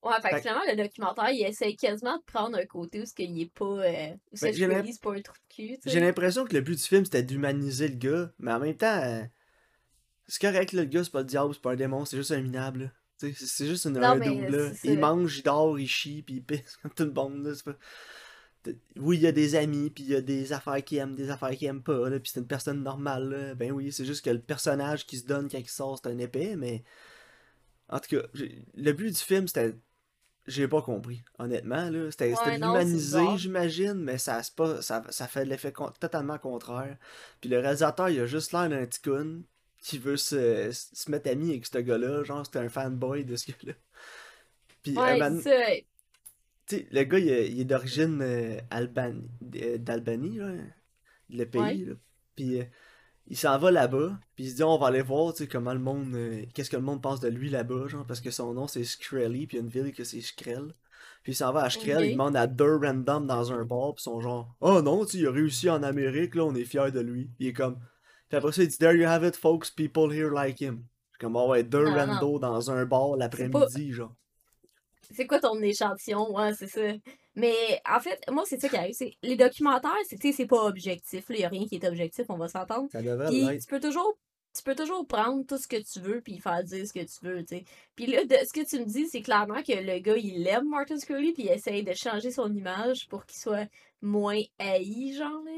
Ouais, 0.03 0.15
fait 0.23 0.31
que 0.31 0.39
finalement, 0.41 0.63
le 0.67 0.77
documentaire, 0.77 1.31
il 1.31 1.45
essaie 1.45 1.75
quasiment 1.75 2.17
de 2.17 2.23
prendre 2.25 2.57
un 2.57 2.65
côté 2.65 3.03
où 3.03 3.05
ce 3.05 3.13
qu'il 3.13 3.39
est 3.39 3.53
pas... 3.53 3.65
Euh, 3.67 4.15
où 4.33 4.37
Ben, 4.41 4.55
ce 4.55 4.61
l'im- 4.61 4.83
que 4.83 4.93
c'est 4.93 5.01
pas 5.03 5.13
un 5.15 5.21
trou 5.21 5.35
de 5.35 5.55
cul, 5.55 5.79
tu 5.79 5.91
J'ai 5.91 6.01
l'impression 6.01 6.47
que 6.47 6.55
le 6.55 6.63
but 6.63 6.77
du 6.77 6.83
film 6.83 7.05
c'était 7.05 7.23
d'humaniser 7.23 7.89
le 7.89 7.97
gars, 7.97 8.33
mais 8.39 8.53
en 8.53 8.61
même 8.61 8.77
temps, 8.77 8.99
euh, 9.05 9.23
c'est 10.27 10.41
correct, 10.41 10.73
là, 10.73 10.83
le 10.83 10.89
gars, 10.89 11.05
c'est 11.05 11.11
pas 11.13 11.21
le 11.21 11.27
diable, 11.27 11.53
c'est 11.53 11.61
pas 11.61 11.73
un 11.73 11.77
démon, 11.77 12.07
c'est 12.07 12.17
juste 12.17 12.31
un 12.31 12.41
minable. 12.41 12.95
C'est 13.21 13.67
juste 13.67 13.85
une, 13.87 13.95
Non, 13.95 14.09
un 14.09 14.19
dude, 14.19 14.49
là. 14.51 14.71
Il 14.85 14.99
mange, 14.99 15.39
il 15.39 15.43
dort, 15.43 15.79
il 15.79 15.89
chie, 15.89 16.23
puis 16.23 16.37
il 16.37 16.43
pisse 16.43 16.77
comme 16.83 16.91
tout 16.97 17.05
le 17.05 17.13
monde. 17.13 17.45
Là, 17.45 17.53
pas- 17.65 18.71
Oui, 18.97 19.17
il 19.17 19.23
y 19.23 19.27
a 19.27 19.33
des 19.33 19.55
amis, 19.57 19.91
puis 19.91 20.05
il 20.05 20.11
y 20.11 20.15
a 20.17 20.21
des 20.21 20.53
affaires 20.53 20.83
qu'il 20.85 20.99
aime, 20.99 21.15
des 21.15 21.31
affaires 21.31 21.51
qu'il 21.51 21.67
aime 21.69 21.83
pas, 21.83 22.09
là, 22.11 22.19
puis 22.21 22.31
c'est 22.33 22.41
une 22.41 22.47
personne 22.47 22.83
normale. 22.83 23.29
Là. 23.31 23.55
Ben 23.55 23.73
oui, 23.73 23.93
c'est 23.93 24.05
juste 24.05 24.25
que 24.25 24.31
le 24.31 24.41
personnage 24.41 25.07
qui 25.07 25.19
se 25.19 25.25
donne 25.27 25.49
quand 25.49 25.59
il 25.59 25.69
sort, 25.69 25.99
c'est 26.03 26.11
un 26.11 26.19
épais, 26.19 26.57
mais. 26.57 26.83
En 27.89 27.99
tout 27.99 28.17
cas, 28.17 28.27
le 28.75 28.93
but 28.93 29.11
du 29.11 29.19
film, 29.21 29.49
c'était. 29.49 29.75
J'ai 30.47 30.67
pas 30.69 30.81
compris, 30.83 31.23
honnêtement. 31.39 31.91
là. 31.91 32.11
C'était 32.11 32.33
Ouais, 32.47 32.59
l'humaniser, 32.79 33.19
j'imagine, 33.37 33.95
mais 33.95 34.19
ça, 34.19 34.41
pas, 34.57 34.81
ça, 34.83 35.03
ça 35.11 35.29
fait 35.29 35.45
l'effet 35.45 35.71
con- 35.73 35.93
totalement 36.01 36.39
contraire. 36.39 36.97
Puis 37.41 37.51
le 37.51 37.59
réalisateur, 37.61 38.09
il 38.09 38.21
a 38.21 38.27
juste 38.27 38.53
l'air 38.53 38.69
d'un 38.69 38.85
petit 38.87 39.01
qui 39.83 39.99
veut 39.99 40.17
se, 40.17 40.71
se 40.73 41.11
mettre 41.11 41.31
ami 41.31 41.51
avec 41.51 41.67
ce 41.67 41.79
gars-là. 41.79 42.23
Genre, 42.25 42.45
c'est 42.45 42.59
un 42.59 42.69
fanboy 42.69 43.25
de 43.25 43.37
ce 43.37 43.51
gars-là. 43.51 43.73
Puis, 44.83 44.97
Ouais, 44.97 45.19
c'est 46.67 46.87
le 46.93 47.03
gars, 47.05 47.19
il, 47.19 47.29
est- 47.29 47.51
il 47.51 47.61
est 47.61 47.65
d'origine 47.65 48.21
euh, 48.23 48.59
Alban- 48.71 49.23
euh, 49.57 49.79
d'Albanie, 49.79 50.37
là, 50.39 50.53
le 51.31 51.45
pays. 51.45 51.61
Ouais. 51.61 51.75
là. 51.87 51.95
Puis, 52.37 52.61
euh, 52.61 52.65
il 53.27 53.37
s'en 53.37 53.59
va 53.59 53.71
là-bas, 53.71 54.19
puis 54.35 54.45
il 54.45 54.51
se 54.51 54.57
dit, 54.57 54.63
on 54.63 54.79
va 54.79 54.87
aller 54.89 55.03
voir, 55.03 55.33
tu 55.35 55.45
sais, 55.45 55.49
comment 55.49 55.73
le 55.73 55.81
monde, 55.81 56.15
euh, 56.15 56.45
qu'est-ce 56.55 56.71
que 56.71 56.77
le 56.77 56.83
monde 56.83 57.03
pense 57.03 57.21
de 57.21 57.29
lui 57.29 57.51
là-bas, 57.51 57.87
genre, 57.89 58.07
parce 58.07 58.21
que 58.21 58.31
son 58.31 58.55
nom 58.55 58.67
c'est 58.67 58.85
Skrelly, 58.85 59.47
puis 59.47 59.57
il 59.57 59.61
y 59.61 59.63
a 59.63 59.65
une 59.65 59.71
ville 59.71 59.93
que 59.93 60.05
c'est 60.05 60.21
Skrell. 60.21 60.75
Puis 61.23 61.33
il 61.33 61.35
s'en 61.37 61.53
va 61.53 61.63
à 61.65 61.71
Skrell, 61.71 61.99
Ok. 61.99 62.05
il 62.07 62.13
demande 62.13 62.37
à 62.37 62.47
deux 62.47 62.77
random 62.77 63.27
dans 63.27 63.53
un 63.53 63.65
bar, 63.65 63.95
puis 63.95 64.03
sont 64.03 64.21
genre, 64.21 64.55
oh 64.61 64.81
non, 64.83 65.05
tu 65.05 65.13
sais, 65.13 65.19
il 65.19 65.27
a 65.27 65.33
réussi 65.33 65.69
en 65.71 65.83
Amérique, 65.83 66.35
là, 66.37 66.45
on 66.45 66.55
est 66.55 66.65
fiers 66.65 66.91
de 66.93 67.01
lui. 67.01 67.31
Il 67.41 67.49
est 67.49 67.53
comme, 67.53 67.79
puis 68.31 68.37
après 68.39 68.53
ça, 68.53 68.63
il 68.63 68.69
dit, 68.69 68.79
there 68.79 68.95
you 68.95 69.07
have 69.07 69.25
it, 69.25 69.35
folks, 69.37 69.71
people 69.71 70.15
here 70.15 70.31
like 70.33 70.61
him. 70.61 70.85
Comme, 71.19 71.37
ah 71.37 71.47
ouais, 71.47 71.65
deux 71.65 71.85
randos 71.85 72.39
dans 72.39 72.71
un 72.71 72.87
bar 72.87 73.11
pas- 73.11 73.17
l'après-midi, 73.19 73.93
genre. 73.93 74.15
C'est 75.13 75.27
quoi 75.27 75.41
ton 75.41 75.61
échantillon? 75.61 76.33
Ouais, 76.35 76.55
c'est 76.55 76.69
ça. 76.69 76.81
Mais 77.35 77.53
en 77.85 77.99
fait, 77.99 78.21
moi, 78.31 78.45
c'est 78.47 78.61
ça 78.61 78.69
qui 78.69 78.77
arrive. 78.77 78.95
c'est- 78.95 79.15
Les 79.25 79.37
documentaires, 79.37 79.91
c'est 80.09 80.17
tu 80.17 80.29
sais, 80.31 80.37
c'est 80.37 80.47
pas 80.47 80.65
objectif. 80.65 81.25
Il 81.31 81.37
n'y 81.37 81.45
a 81.45 81.49
rien 81.49 81.67
qui 81.67 81.75
est 81.75 81.85
objectif, 81.85 82.27
on 82.29 82.37
va 82.37 82.47
s'entendre. 82.47 82.89
Ça 82.93 83.03
devrait 83.03 83.59
tu 83.59 83.67
peux 83.67 83.81
toujours. 83.81 84.17
Tu 84.57 84.63
peux 84.65 84.75
toujours 84.75 85.07
prendre 85.07 85.45
tout 85.47 85.59
ce 85.59 85.69
que 85.69 85.77
tu 85.77 86.01
veux 86.01 86.21
puis 86.21 86.39
faire 86.39 86.63
dire 86.65 86.87
ce 86.87 86.93
que 86.93 87.01
tu 87.01 87.25
veux, 87.25 87.45
tu 87.45 87.59
sais. 87.59 87.65
Puis 87.95 88.07
là, 88.07 88.25
de, 88.25 88.35
ce 88.35 88.53
que 88.53 88.65
tu 88.69 88.81
me 88.81 88.85
dis, 88.85 89.07
c'est 89.09 89.23
clairement 89.23 89.63
que 89.63 89.73
le 89.73 89.99
gars, 90.01 90.17
il 90.17 90.47
aime 90.47 90.69
Martin 90.69 90.99
Scully 90.99 91.33
puis 91.33 91.45
il 91.45 91.51
essaye 91.51 91.85
de 91.85 91.93
changer 91.93 92.31
son 92.33 92.53
image 92.53 93.09
pour 93.09 93.27
qu'il 93.27 93.39
soit 93.41 93.69
moins 94.03 94.41
haï, 94.59 95.13
genre, 95.17 95.43
là. 95.45 95.53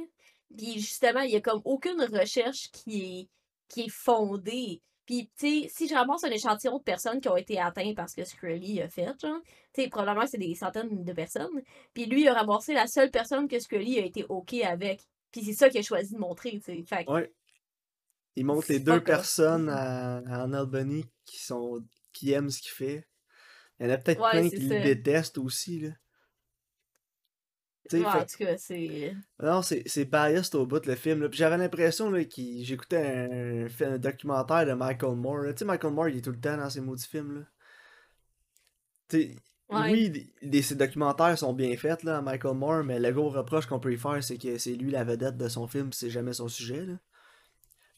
Puis 0.57 0.75
justement, 0.81 1.21
il 1.21 1.31
y 1.33 1.37
a 1.37 1.41
comme 1.41 1.63
aucune 1.65 2.01
recherche 2.03 2.71
qui 2.73 3.21
est, 3.21 3.29
qui 3.69 3.83
est 3.83 3.89
fondée. 3.91 4.83
Puis, 5.05 5.31
tu 5.37 5.63
sais, 5.63 5.69
si 5.69 5.89
je 5.89 5.95
ramasse 5.95 6.23
un 6.25 6.31
échantillon 6.31 6.79
de 6.79 6.83
personnes 6.83 7.21
qui 7.21 7.29
ont 7.29 7.37
été 7.37 7.59
atteintes 7.59 7.97
par 7.97 8.09
ce 8.09 8.15
que 8.15 8.25
Scully 8.25 8.81
a 8.81 8.89
fait, 8.89 9.07
genre, 9.21 9.41
tu 9.75 9.83
sais, 9.83 9.89
probablement 9.89 10.25
que 10.25 10.31
c'est 10.31 10.39
des 10.39 10.55
centaines 10.55 11.03
de 11.05 11.13
personnes. 11.13 11.61
Puis 11.93 12.07
lui, 12.07 12.23
il 12.23 12.29
a 12.29 12.35
ramassé 12.35 12.73
la 12.73 12.87
seule 12.87 13.11
personne 13.11 13.49
que 13.49 13.59
Scully 13.59 13.99
a 13.99 14.05
été 14.05 14.25
OK 14.29 14.55
avec. 14.55 15.03
Puis 15.33 15.45
c'est 15.45 15.55
ça 15.55 15.69
qu'il 15.71 15.81
a 15.81 15.83
choisi 15.83 16.15
de 16.15 16.19
montrer, 16.19 16.61
tu 16.65 16.85
sais. 16.87 17.05
Ouais. 17.09 17.33
Il 18.37 18.47
montre 18.47 18.67
les 18.69 18.79
deux 18.81 19.03
personnes 19.03 19.69
à- 19.69 20.23
en 20.45 20.53
Albany 20.53 21.05
qui 21.25 21.39
sont 21.43 21.85
qui 22.13 22.33
aiment 22.33 22.51
ce 22.51 22.61
qu'il 22.63 22.71
fait. 22.73 23.07
Il 23.81 23.87
y 23.87 23.89
en 23.91 23.93
a 23.93 23.99
peut-être 23.99 24.21
Ouais, 24.21 24.31
plein 24.31 24.49
qui 24.51 24.57
le 24.57 24.83
détestent 24.85 25.39
aussi, 25.39 25.81
là. 25.81 25.91
Ouais, 27.99 28.11
fait- 28.13 28.19
en 28.19 28.25
tout 28.27 28.37
cas, 28.39 28.57
c'est. 28.59 29.15
Non, 29.43 29.63
c'est 29.63 29.83
c'est 29.87 30.05
biased 30.05 30.55
au 30.55 30.67
bout, 30.67 30.85
le 30.87 30.95
film. 30.95 31.29
j'avais 31.33 31.59
l'impression 31.59 32.11
là, 32.11 32.25
qu'il 32.25 32.65
j'écoutais 32.65 33.29
un, 33.31 33.67
un 33.87 33.99
documentaire 33.99 34.67
de 34.67 34.73
Michael 34.73 35.17
Moore. 35.17 35.47
Tu 35.51 35.59
sais, 35.59 35.65
Michael 35.65 35.93
Moore, 35.93 36.09
il 36.09 36.19
est 36.19 36.23
tout 36.23 36.31
le 36.31 36.41
temps 36.41 36.57
dans 36.57 36.71
ses 36.71 36.81
maudits 36.81 37.07
films. 37.09 37.41
Là. 37.41 37.45
Ouais. 39.69 39.91
Oui, 39.91 40.11
des- 40.43 40.63
ses 40.63 40.75
documentaires 40.75 41.39
sont 41.39 41.55
bien 41.55 41.77
faits, 41.77 42.03
là, 42.03 42.19
à 42.19 42.23
Michael 42.23 42.55
Moore, 42.57 42.85
mais 42.85 43.01
le 43.01 43.11
gros 43.13 43.31
reproche 43.31 43.67
qu'on 43.67 43.81
peut 43.81 43.89
lui 43.89 43.99
faire, 43.99 44.23
c'est 44.23 44.37
que 44.37 44.59
c'est 44.59 44.75
lui 44.75 44.91
la 44.91 45.03
vedette 45.05 45.37
de 45.39 45.49
son 45.49 45.67
film, 45.67 45.93
c'est 45.93 46.11
jamais 46.11 46.35
son 46.35 46.49
sujet. 46.49 46.85
Là. 46.85 46.95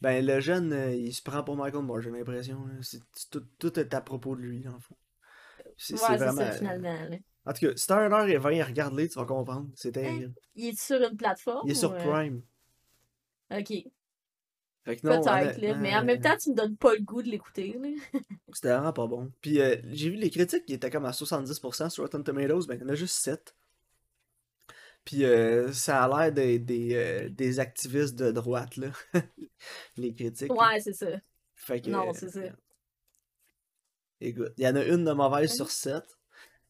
Ben, 0.01 0.25
le 0.25 0.39
jeune, 0.41 0.73
euh, 0.73 0.95
il 0.95 1.13
se 1.13 1.23
prend 1.23 1.43
pour 1.43 1.57
Michael 1.57 1.83
Moore, 1.83 2.01
j'ai 2.01 2.11
l'impression. 2.11 2.65
tout, 3.31 3.45
tout 3.59 3.79
est 3.81 3.93
à 3.93 4.01
propos 4.01 4.37
de 4.37 4.43
lui, 4.43 4.61
dans 4.61 4.75
le 4.75 4.81
fond. 4.81 4.97
C'est 5.77 5.95
Ouais, 6.01 6.17
vraiment. 6.17 6.43
ça, 6.43 6.53
finalement. 6.53 6.93
là. 7.11 7.17
En 7.47 7.53
tout 7.53 7.67
cas, 7.67 7.73
si 7.77 7.87
t'as 7.87 8.09
1h20, 8.09 8.63
regarde-les, 8.65 9.09
tu 9.09 9.19
vas 9.19 9.27
comprendre. 9.27 9.69
C'est 9.75 9.93
terrible. 9.93 10.35
Il 10.55 10.69
est 10.69 10.81
sur 10.81 11.01
une 11.03 11.17
plateforme? 11.17 11.63
Il 11.67 11.73
est 11.73 11.75
sur 11.75 11.91
ou, 11.91 11.95
euh, 11.95 11.99
Prime. 11.99 12.43
Ok. 13.51 13.73
Peut-être, 14.85 15.27
honnêtement, 15.27 15.77
Mais 15.81 15.95
en 15.97 16.05
même 16.05 16.21
temps, 16.21 16.37
tu 16.37 16.51
me 16.51 16.55
donnes 16.55 16.77
pas 16.77 16.95
le 16.95 17.01
goût 17.01 17.23
de 17.23 17.29
l'écouter. 17.31 17.79
C'était 18.53 18.69
vraiment 18.69 18.93
pas 18.93 19.07
bon. 19.07 19.33
Puis 19.41 19.61
euh, 19.61 19.77
j'ai 19.93 20.11
vu 20.11 20.17
les 20.17 20.31
critiques 20.31 20.67
qui 20.67 20.75
étaient 20.75 20.91
comme 20.91 21.07
à 21.07 21.11
70% 21.11 21.89
sur 21.91 22.03
Rotten 22.05 22.23
Tomatoes, 22.23 22.67
ben 22.67 22.75
il 22.75 22.81
y 22.83 22.85
en 22.85 22.89
a 22.89 22.95
juste 22.95 23.17
7. 23.17 23.55
Puis 25.05 25.25
euh, 25.25 25.73
ça 25.73 26.03
a 26.05 26.09
l'air 26.09 26.33
des, 26.33 26.59
des, 26.59 26.95
euh, 26.95 27.29
des 27.31 27.61
activistes 27.61 28.15
de 28.15 28.31
droite, 28.31 28.77
là. 28.77 28.89
les 29.97 30.15
critiques. 30.15 30.53
Ouais, 30.53 30.81
c'est 30.81 30.93
ça. 30.95 31.09
Fait 31.55 31.81
que, 31.81 31.89
Non, 31.91 32.09
euh, 32.09 32.13
c'est 32.15 32.31
ça. 32.31 32.41
Écoute, 34.21 34.53
il 34.57 34.65
y 34.65 34.69
en 34.69 34.77
a 34.77 34.85
une 34.85 35.05
de 35.05 35.13
mauvaise 35.13 35.51
Ouais. 35.51 35.57
sur 35.57 35.71
7. 35.71 36.03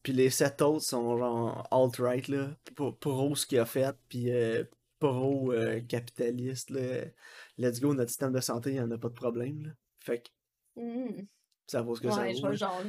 Puis 0.05 0.13
les 0.13 0.29
7 0.29 0.61
autres 0.61 0.85
sont 0.85 1.17
genre 1.17 1.67
alt-right, 1.71 2.27
là. 2.27 2.55
Pour, 2.75 2.95
pour 2.95 3.35
ce 3.35 3.47
qu'il 3.47 3.57
a 3.57 3.65
fait. 3.65 3.95
Puis 4.07 4.31
euh, 4.31 4.63
pro-capitaliste, 4.99 6.69
là. 6.69 7.05
Let's 7.57 7.79
go, 7.81 7.93
notre 7.95 8.09
système 8.11 8.31
de 8.31 8.39
santé, 8.39 8.69
il 8.69 8.73
n'y 8.75 8.79
en 8.81 8.91
a 8.91 8.97
pas 8.99 9.09
de 9.09 9.13
problème, 9.15 9.63
là. 9.63 9.69
Fait 9.99 10.19
que 10.19 10.29
Mhm. 10.81 11.25
ça 11.67 11.81
vaut 11.81 11.95
ce 11.95 12.01
que 12.01 12.11
ça 12.11 12.17
Ouais, 12.21 12.29
je 12.31 12.35
vaut. 12.35 12.41
vois 12.41 12.49
le 12.51 12.55
genre. 12.57 12.81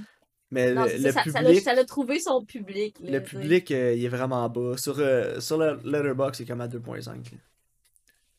Mais 0.50 0.74
Non, 0.74 0.84
le, 0.84 0.98
le 1.04 1.10
ça, 1.10 1.22
public, 1.22 1.60
ça 1.62 1.72
l'a 1.74 1.84
trouvé 1.86 2.20
son 2.20 2.44
public, 2.44 2.98
là, 3.00 3.10
le 3.12 3.22
public, 3.22 3.70
euh, 3.70 3.94
il 3.94 4.04
est 4.04 4.08
vraiment 4.08 4.46
bas. 4.50 4.76
Sur, 4.76 4.98
euh, 4.98 5.40
sur 5.40 5.56
le 5.56 5.80
Letterboxd, 5.84 6.40
il 6.40 6.42
est 6.42 6.46
comme 6.46 6.60
à 6.60 6.68
2.5. 6.68 7.32
là. 7.32 7.38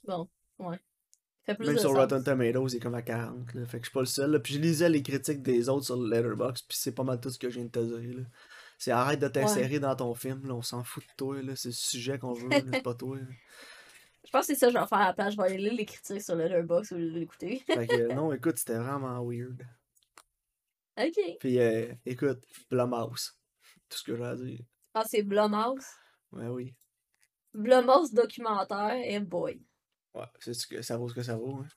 Bon, 0.06 0.28
ouais. 0.60 0.80
Même 1.48 1.78
sur 1.78 1.90
sens. 1.90 1.98
Rotten 1.98 2.24
Tomatoes, 2.24 2.68
il 2.74 2.76
est 2.76 2.80
comme 2.80 2.94
à 2.96 3.02
40. 3.02 3.54
Là. 3.56 3.66
Fait 3.66 3.80
que 3.80 3.86
je 3.86 3.90
suis 3.90 3.94
pas 3.94 4.02
le 4.02 4.06
seul. 4.06 4.32
là. 4.32 4.40
Puis 4.40 4.54
je 4.54 4.60
lisais 4.60 4.90
les 4.90 5.02
critiques 5.02 5.42
des 5.42 5.68
autres 5.70 5.86
sur 5.86 5.96
Letterboxd, 5.98 6.66
puis 6.68 6.78
c'est 6.78 6.92
pas 6.94 7.04
mal 7.04 7.20
tout 7.20 7.30
ce 7.30 7.40
que 7.40 7.50
je 7.50 7.56
viens 7.56 7.66
de 7.66 7.72
te 7.72 7.80
dire. 7.80 8.18
là. 8.20 8.24
C'est 8.78 8.92
arrête 8.92 9.20
de 9.20 9.28
t'insérer 9.28 9.80
dans 9.80 9.96
ton 9.96 10.14
film, 10.14 10.46
là. 10.48 10.54
on 10.54 10.62
s'en 10.62 10.84
fout 10.84 11.04
de 11.04 11.14
toi. 11.18 11.42
là. 11.42 11.56
C'est 11.56 11.70
le 11.70 11.74
sujet 11.74 12.20
qu'on 12.20 12.34
veut, 12.34 12.50
c'est 12.52 12.84
pas 12.84 12.94
toi. 12.94 13.18
là. 13.18 13.24
Je 14.26 14.32
pense 14.32 14.46
que 14.46 14.54
c'est 14.54 14.60
ça 14.60 14.68
que 14.68 14.74
je 14.74 14.78
vais 14.80 14.88
faire 14.88 14.98
à 14.98 15.08
la 15.08 15.14
place. 15.14 15.34
Je 15.34 15.38
vais 15.38 15.44
aller 15.44 15.58
lire 15.58 15.74
les 15.74 15.86
critiques 15.86 16.22
sur 16.22 16.36
Letterboxd 16.36 16.92
ou 16.92 16.98
l'écouter. 16.98 17.64
Fait 17.66 17.88
que 17.88 18.08
non, 18.14 18.34
écoute, 18.34 18.58
c'était 18.58 18.78
vraiment 18.78 19.24
weird. 19.26 19.66
ok. 21.00 21.38
Puis 21.40 21.60
euh, 21.60 21.94
écoute, 22.06 22.44
Blumhouse. 22.70 23.38
Tout 23.88 23.98
ce 23.98 24.04
que 24.04 24.18
j'ai 24.18 24.24
à 24.26 24.36
dire. 24.36 24.60
Ah, 24.94 25.04
c'est 25.08 25.24
Blumhouse? 25.24 25.86
Ouais, 26.34 26.48
oui. 26.48 26.76
Blumhouse 27.54 28.12
documentaire, 28.12 28.98
et 29.02 29.18
boy. 29.22 29.62
Ouais, 30.14 30.26
c'est 30.40 30.54
ce 30.54 30.68
que 30.68 30.82
ça 30.82 30.98
vaut 30.98 31.08
ce 31.08 31.16
que 31.16 31.24
ça 31.24 31.38
vaut. 31.38 31.56
Hein? 31.62 31.68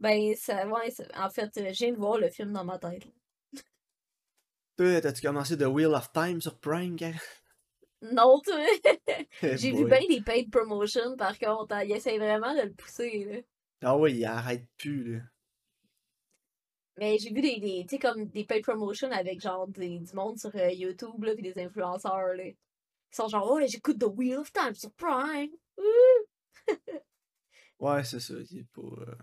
Ben, 0.00 0.34
ça, 0.34 0.66
ouais, 0.66 0.92
en 1.14 1.30
fait, 1.30 1.56
euh, 1.58 1.72
je 1.72 1.84
viens 1.84 1.92
de 1.92 1.98
voir 1.98 2.18
le 2.18 2.28
film 2.30 2.52
dans 2.52 2.64
ma 2.64 2.78
tête. 2.80 3.06
Toi, 4.76 5.00
t'as-tu 5.00 5.22
commencé 5.22 5.56
The 5.56 5.62
Wheel 5.66 5.94
of 5.94 6.12
Time 6.12 6.40
sur 6.40 6.58
Prime? 6.58 6.96
Non, 8.02 8.40
tu 8.40 8.52
sais. 8.52 9.00
Eh 9.42 9.56
J'ai 9.56 9.72
vu 9.72 9.84
bien 9.84 10.00
des 10.08 10.20
paid 10.22 10.50
promotions, 10.50 11.16
par 11.16 11.38
contre. 11.38 11.74
hein, 11.74 11.82
Ils 11.84 11.92
essayent 11.92 12.18
vraiment 12.18 12.54
de 12.54 12.62
le 12.62 12.72
pousser, 12.72 13.24
là. 13.24 13.40
Ah 13.82 13.96
oui, 13.96 14.16
il 14.18 14.24
arrête 14.26 14.68
plus, 14.76 15.14
là. 15.16 15.22
Mais 16.98 17.18
j'ai 17.18 17.30
vu 17.32 17.42
des, 17.42 17.58
des 17.60 17.82
tu 17.86 17.96
sais, 17.96 17.98
comme 17.98 18.26
des 18.26 18.44
paid 18.44 18.62
promotions 18.62 19.10
avec 19.10 19.40
genre 19.40 19.66
des, 19.68 19.98
du 19.98 20.12
monde 20.14 20.38
sur 20.38 20.54
euh, 20.56 20.70
YouTube, 20.70 21.22
là, 21.24 21.34
pis 21.34 21.42
des 21.42 21.58
influenceurs, 21.62 22.34
là. 22.34 22.44
Ils 22.46 22.56
sont 23.12 23.28
genre, 23.28 23.48
oh, 23.50 23.60
j'écoute 23.66 23.98
The 23.98 24.04
Wheel 24.06 24.38
of 24.38 24.52
Time 24.52 24.74
sur 24.74 24.90
Prime. 24.92 25.50
Ouais, 27.78 28.04
c'est 28.04 28.20
ça, 28.20 28.34
il 28.50 28.58
est 28.58 28.64
pas... 28.64 28.80
euh, 28.82 29.14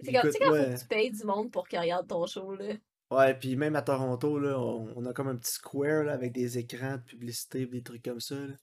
C'est 0.00 0.12
comme, 0.12 0.22
tu 0.22 0.30
sais, 0.32 0.38
quand 0.38 0.50
ouais. 0.52 0.64
faut 0.64 0.70
que 0.70 0.78
tu 0.80 0.86
payes 0.86 1.10
du 1.10 1.24
monde 1.24 1.50
pour 1.50 1.68
qu'ils 1.68 1.78
regardent 1.78 2.08
ton 2.08 2.26
show, 2.26 2.52
là. 2.54 2.74
Ouais, 3.12 3.34
puis 3.34 3.56
même 3.56 3.76
à 3.76 3.82
Toronto, 3.82 4.38
là, 4.38 4.58
on, 4.58 4.92
on 4.96 5.06
a 5.06 5.12
comme 5.12 5.28
un 5.28 5.36
petit 5.36 5.52
square, 5.52 6.04
là, 6.04 6.12
avec 6.12 6.32
des 6.32 6.58
écrans 6.58 6.96
de 6.96 7.02
publicité, 7.02 7.66
des 7.66 7.82
trucs 7.82 8.02
comme 8.02 8.20
ça, 8.20 8.36
là. 8.36 8.54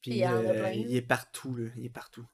Puis 0.00 0.24
euh, 0.24 0.72
il 0.72 0.94
est 0.94 1.02
partout, 1.02 1.54
là, 1.54 1.70
il 1.76 1.86
est 1.86 1.90
partout. 1.90 2.26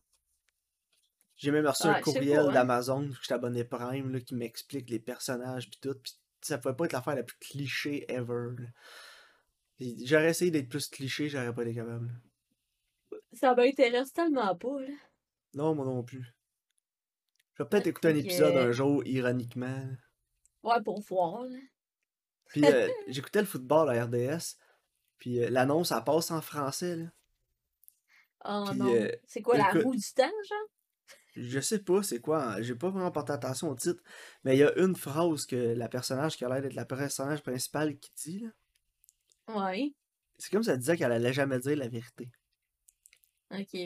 J'ai 1.37 1.53
même 1.53 1.67
reçu 1.67 1.85
Ouais, 1.85 1.91
un 1.91 1.95
sais 1.97 2.01
courriel 2.03 2.47
hein. 2.49 2.53
d'Amazon, 2.53 3.09
que 3.09 3.15
je 3.15 3.23
suis 3.23 3.33
abonné 3.33 3.65
Prime, 3.65 4.13
là, 4.13 4.21
qui 4.21 4.35
m'explique 4.35 4.91
les 4.91 4.99
personnages, 4.99 5.71
puis 5.71 5.79
tout, 5.81 5.95
puis 5.95 6.15
ça 6.41 6.59
pouvait 6.59 6.75
pas 6.75 6.87
être 6.87 6.93
l'affaire 6.93 7.15
la 7.15 7.23
plus 7.23 7.39
cliché 7.39 8.11
ever, 8.13 8.57
J'aurais 9.79 10.31
essayé 10.31 10.51
d'être 10.51 10.69
plus 10.69 10.89
cliché, 10.89 11.29
j'aurais 11.29 11.55
pas 11.55 11.63
été 11.63 11.75
capable. 11.75 12.11
Ça 13.33 13.55
m'intéresse 13.55 14.13
tellement 14.13 14.55
pas, 14.57 14.81
là. 14.81 14.93
Non, 15.55 15.75
moi 15.75 15.85
non 15.85 16.03
plus. 16.03 16.35
Je 17.55 17.63
vais 17.63 17.69
peut-être 17.69 17.87
écouter 17.87 18.09
un 18.09 18.17
épisode 18.17 18.57
un 18.57 18.73
jour, 18.73 19.07
ironiquement. 19.07 19.87
Ouais, 20.63 20.83
pour 20.83 21.01
voir, 21.01 21.45
là. 21.45 21.59
Puis 22.47 22.65
euh, 22.65 22.89
j'écoutais 23.07 23.41
le 23.41 23.47
football 23.47 23.89
à 23.91 24.05
RDS, 24.05 24.57
puis 25.19 25.43
euh, 25.43 25.51
l'annonce, 25.51 25.93
elle 25.93 26.03
passe 26.05 26.31
en 26.31 26.41
français, 26.41 26.97
là. 26.97 27.07
Oh 28.45 28.65
Puis, 28.71 28.79
non. 28.79 28.93
euh, 28.95 29.11
C'est 29.27 29.43
quoi, 29.43 29.57
la 29.59 29.71
roue 29.71 29.95
du 29.95 30.13
temps, 30.15 30.25
genre? 30.49 30.69
Je 31.37 31.61
sais 31.61 31.79
pas 31.79 32.03
c'est 32.03 32.21
quoi, 32.21 32.43
hein, 32.43 32.63
j'ai 32.63 32.75
pas 32.75 32.91
vraiment 32.91 33.11
porté 33.13 33.33
attention 33.33 33.71
au 33.71 33.75
titre, 33.77 34.03
mais 34.43 34.57
il 34.57 34.61
y 34.61 34.65
a 34.65 34.77
une 34.79 34.97
phrase 34.97 35.47
que 35.47 35.75
la 35.75 35.89
personnage 35.89 36.37
qui 36.37 36.45
a 36.45 36.49
l'air 36.49 36.61
d'être 36.61 36.75
la 36.75 36.85
personnage 36.85 37.43
principale 37.43 37.97
qui 37.99 38.11
dit, 38.17 38.39
là. 38.41 38.51
Ouais. 39.55 39.93
C'est 40.39 40.51
comme 40.51 40.63
ça 40.63 40.77
disait 40.77 40.97
qu'elle 40.97 41.13
allait 41.13 41.33
jamais 41.33 41.59
dire 41.59 41.77
la 41.77 41.89
vérité. 41.89 42.31
Ok. 43.51 43.77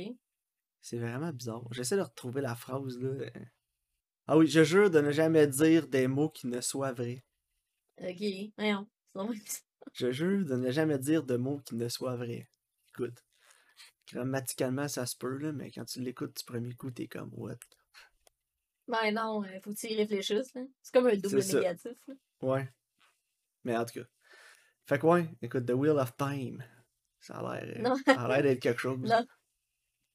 C'est 0.81 0.99
vraiment 0.99 1.33
bizarre. 1.33 1.65
J'essaie 1.73 1.97
de 1.97 2.03
retrouver 2.03 2.41
la 2.41 2.55
phrase, 2.55 2.99
là. 2.99 3.27
Ah 4.27 4.39
oui, 4.39 4.47
je 4.47 4.65
jure 4.65 4.91
de 4.91 5.01
ne 5.01 5.11
jamais 5.11 5.47
dire 5.47 5.87
des 5.87 6.07
mots 6.07 6.31
qui 6.31 6.47
ne 6.47 6.61
soient 6.61 6.93
vrais. 6.93 7.25
Ok. 8.01 8.23
Voyons. 8.57 8.89
Je 9.93 10.11
jure 10.11 10.45
de 10.45 10.57
ne 10.57 10.71
jamais 10.71 10.99
dire 10.99 11.23
de 11.23 11.37
mots 11.37 11.61
qui 11.61 11.75
ne 11.77 11.89
soient 11.89 12.17
vrais. 12.17 12.49
Écoute, 12.93 13.23
grammaticalement, 14.11 14.89
ça 14.89 15.07
se 15.07 15.17
peut, 15.17 15.37
là, 15.39 15.53
mais 15.53 15.71
quand 15.71 15.85
tu 15.85 16.01
l'écoutes 16.01 16.37
du 16.37 16.45
premier 16.45 16.75
coup, 16.75 16.91
t'es 16.91 17.07
comme, 17.07 17.31
what? 17.33 17.59
Ben 18.87 19.13
non, 19.13 19.43
euh, 19.45 19.61
faut 19.63 19.71
que 19.73 19.77
tu 19.79 19.89
y 19.89 19.97
réfléchisses, 19.97 20.55
là. 20.55 20.63
C'est 20.83 20.93
comme 20.93 21.07
un 21.07 21.17
double 21.17 21.37
négatif, 21.37 21.97
là. 22.07 22.15
Ouais. 22.43 22.69
Mais 23.65 23.77
en 23.77 23.85
tout 23.85 24.01
cas. 24.01 24.07
Fait 24.87 24.99
que 24.99 25.07
ouais, 25.07 25.27
écoute, 25.41 25.67
The 25.67 25.73
Wheel 25.73 25.99
of 25.99 26.17
Time. 26.17 26.63
Ça 27.21 27.39
a 27.39 27.65
l'air, 27.65 27.87
euh, 28.09 28.43
d'être 28.43 28.61
quelque 28.61 28.81
chose. 28.81 29.01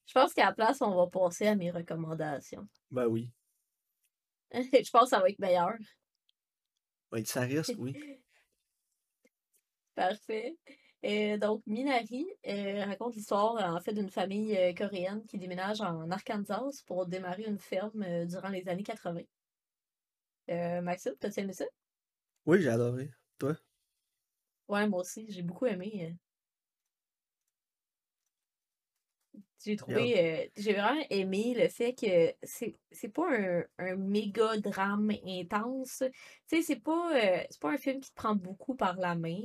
Je 0.06 0.12
pense 0.12 0.32
qu'à 0.32 0.46
la 0.46 0.52
place, 0.52 0.80
on 0.80 0.94
va 0.94 1.06
passer 1.08 1.48
à 1.48 1.56
mes 1.56 1.70
recommandations. 1.70 2.68
Ben 2.90 3.06
oui. 3.06 3.32
je 4.54 4.90
pense 4.90 5.04
que 5.04 5.08
ça 5.10 5.20
va 5.20 5.28
être 5.28 5.38
meilleur. 5.38 5.72
Ouais, 7.12 7.24
ça 7.24 7.42
risque, 7.42 7.74
oui. 7.78 7.94
Parfait. 9.94 10.56
Euh, 11.04 11.38
donc, 11.38 11.62
Minari 11.66 12.26
euh, 12.46 12.84
raconte 12.84 13.14
l'histoire 13.16 13.56
en 13.74 13.80
fait 13.80 13.94
d'une 13.94 14.10
famille 14.10 14.56
euh, 14.56 14.74
coréenne 14.74 15.24
qui 15.26 15.38
déménage 15.38 15.80
en 15.80 16.10
Arkansas 16.10 16.82
pour 16.86 17.06
démarrer 17.06 17.44
une 17.44 17.58
ferme 17.58 18.02
euh, 18.02 18.26
durant 18.26 18.48
les 18.48 18.68
années 18.68 18.82
80. 18.82 19.22
Euh, 20.50 20.80
Maxime, 20.82 21.14
t'as-tu 21.18 21.40
aimé 21.40 21.52
ça? 21.52 21.64
Oui, 22.44 22.60
j'ai 22.60 22.68
adoré. 22.68 23.10
Toi? 23.38 23.56
Ouais, 24.68 24.88
moi 24.88 25.00
aussi, 25.00 25.26
j'ai 25.30 25.42
beaucoup 25.42 25.66
aimé. 25.66 26.16
euh. 29.36 29.40
J'ai 29.64 29.76
trouvé, 29.76 30.18
euh, 30.18 30.46
j'ai 30.56 30.72
vraiment 30.72 31.04
aimé 31.10 31.54
le 31.54 31.68
fait 31.68 31.94
que 31.94 32.34
c'est 32.42 32.78
c'est 32.90 33.10
pas 33.10 33.28
un, 33.30 33.64
un 33.78 33.96
méga 33.96 34.56
drame 34.56 35.12
intense. 35.26 36.02
Tu 36.48 36.56
sais, 36.56 36.62
c'est 36.62 36.80
pas, 36.80 37.14
euh, 37.14 37.44
c'est 37.50 37.60
pas 37.60 37.72
un 37.72 37.76
film 37.76 38.00
qui 38.00 38.10
te 38.10 38.14
prend 38.14 38.34
beaucoup 38.34 38.74
par 38.74 38.96
la 38.96 39.14
main. 39.14 39.38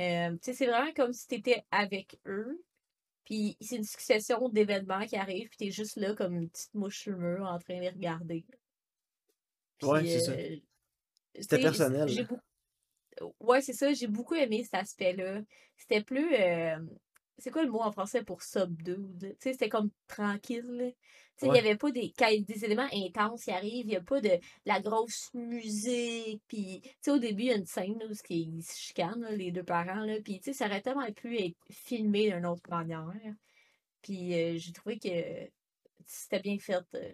Euh, 0.00 0.30
tu 0.32 0.38
sais, 0.40 0.52
c'est 0.52 0.66
vraiment 0.66 0.92
comme 0.92 1.12
si 1.12 1.26
t'étais 1.26 1.64
avec 1.72 2.18
eux. 2.26 2.62
Puis 3.24 3.56
c'est 3.60 3.76
une 3.76 3.84
succession 3.84 4.48
d'événements 4.50 5.06
qui 5.06 5.16
arrivent, 5.16 5.48
puis 5.48 5.56
t'es 5.56 5.70
juste 5.70 5.96
là 5.96 6.14
comme 6.14 6.36
une 6.36 6.50
petite 6.50 6.74
mouche 6.74 7.00
sur 7.00 7.12
le 7.12 7.18
mur 7.18 7.46
en 7.46 7.58
train 7.58 7.76
de 7.76 7.80
les 7.80 7.88
regarder. 7.88 8.44
Ouais, 9.82 10.06
c'est 10.06 10.20
ça. 10.20 10.32
C'était 11.34 11.56
tu 11.56 11.62
personnel, 11.62 12.08
J'ai 12.08 12.24
beaucoup... 12.24 12.40
Ouais, 13.40 13.62
c'est 13.62 13.72
ça, 13.72 13.92
j'ai 13.92 14.06
beaucoup 14.06 14.34
aimé 14.34 14.62
cet 14.62 14.74
aspect-là. 14.74 15.40
C'était 15.76 16.02
plus. 16.02 16.34
C'est 17.38 17.50
quoi 17.50 17.64
le 17.64 17.70
mot 17.70 17.80
en 17.80 17.90
français 17.92 18.22
pour 18.24 18.42
subdued? 18.42 19.18
Tu 19.20 19.28
sais, 19.40 19.52
c'était 19.52 19.68
comme 19.68 19.90
tranquille. 20.06 20.94
Tu 21.36 21.40
sais, 21.40 21.46
il 21.48 21.50
Ouais. 21.50 21.52
n'y 21.52 21.58
avait 21.58 21.76
pas 21.76 21.90
des, 21.90 22.12
quand 22.16 22.30
des 22.46 22.64
éléments 22.64 22.88
intenses 22.92 23.44
qui 23.44 23.50
arrivent, 23.50 23.86
il 23.86 23.88
n'y 23.88 23.96
a 23.96 24.00
pas 24.00 24.20
de 24.20 24.38
la 24.66 24.80
grosse 24.80 25.30
musique. 25.34 26.42
Puis, 26.48 26.80
tu 26.82 26.90
sais, 27.00 27.10
au 27.10 27.18
début, 27.18 27.42
il 27.44 27.48
y 27.48 27.52
a 27.52 27.56
une 27.56 27.66
scène 27.66 27.98
là, 27.98 28.06
où 28.06 28.12
ils 28.30 28.62
se 28.62 28.76
chicanent, 28.78 29.20
là, 29.22 29.32
les 29.32 29.50
deux 29.52 29.64
parents. 29.64 30.04
Là, 30.04 30.20
puis, 30.22 30.38
tu 30.40 30.44
sais, 30.44 30.52
ça 30.52 30.66
aurait 30.66 30.80
tellement 30.82 31.10
pu 31.12 31.36
être 31.38 31.56
filmé 31.70 32.30
d'une 32.30 32.46
autre 32.46 32.70
manière. 32.70 33.12
Puis, 34.02 34.34
euh, 34.34 34.58
j'ai 34.58 34.72
trouvé 34.72 34.98
que 34.98 35.08
c'était 36.06 36.40
bien 36.40 36.58
fait. 36.58 36.84
euh. 36.94 37.12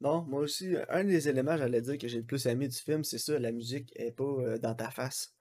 Non, 0.00 0.22
moi 0.24 0.40
aussi, 0.40 0.74
un 0.88 1.04
des 1.04 1.28
éléments, 1.28 1.56
j'allais 1.56 1.80
dire, 1.82 1.98
que 1.98 2.08
j'ai 2.08 2.18
le 2.18 2.24
plus 2.24 2.46
aimé 2.46 2.68
du 2.68 2.76
film, 2.76 3.04
c'est 3.04 3.18
ça, 3.18 3.38
la 3.38 3.52
musique 3.52 3.92
est 3.96 4.12
pas 4.12 4.24
euh, 4.24 4.58
dans 4.58 4.74
ta 4.74 4.90
face. 4.90 5.34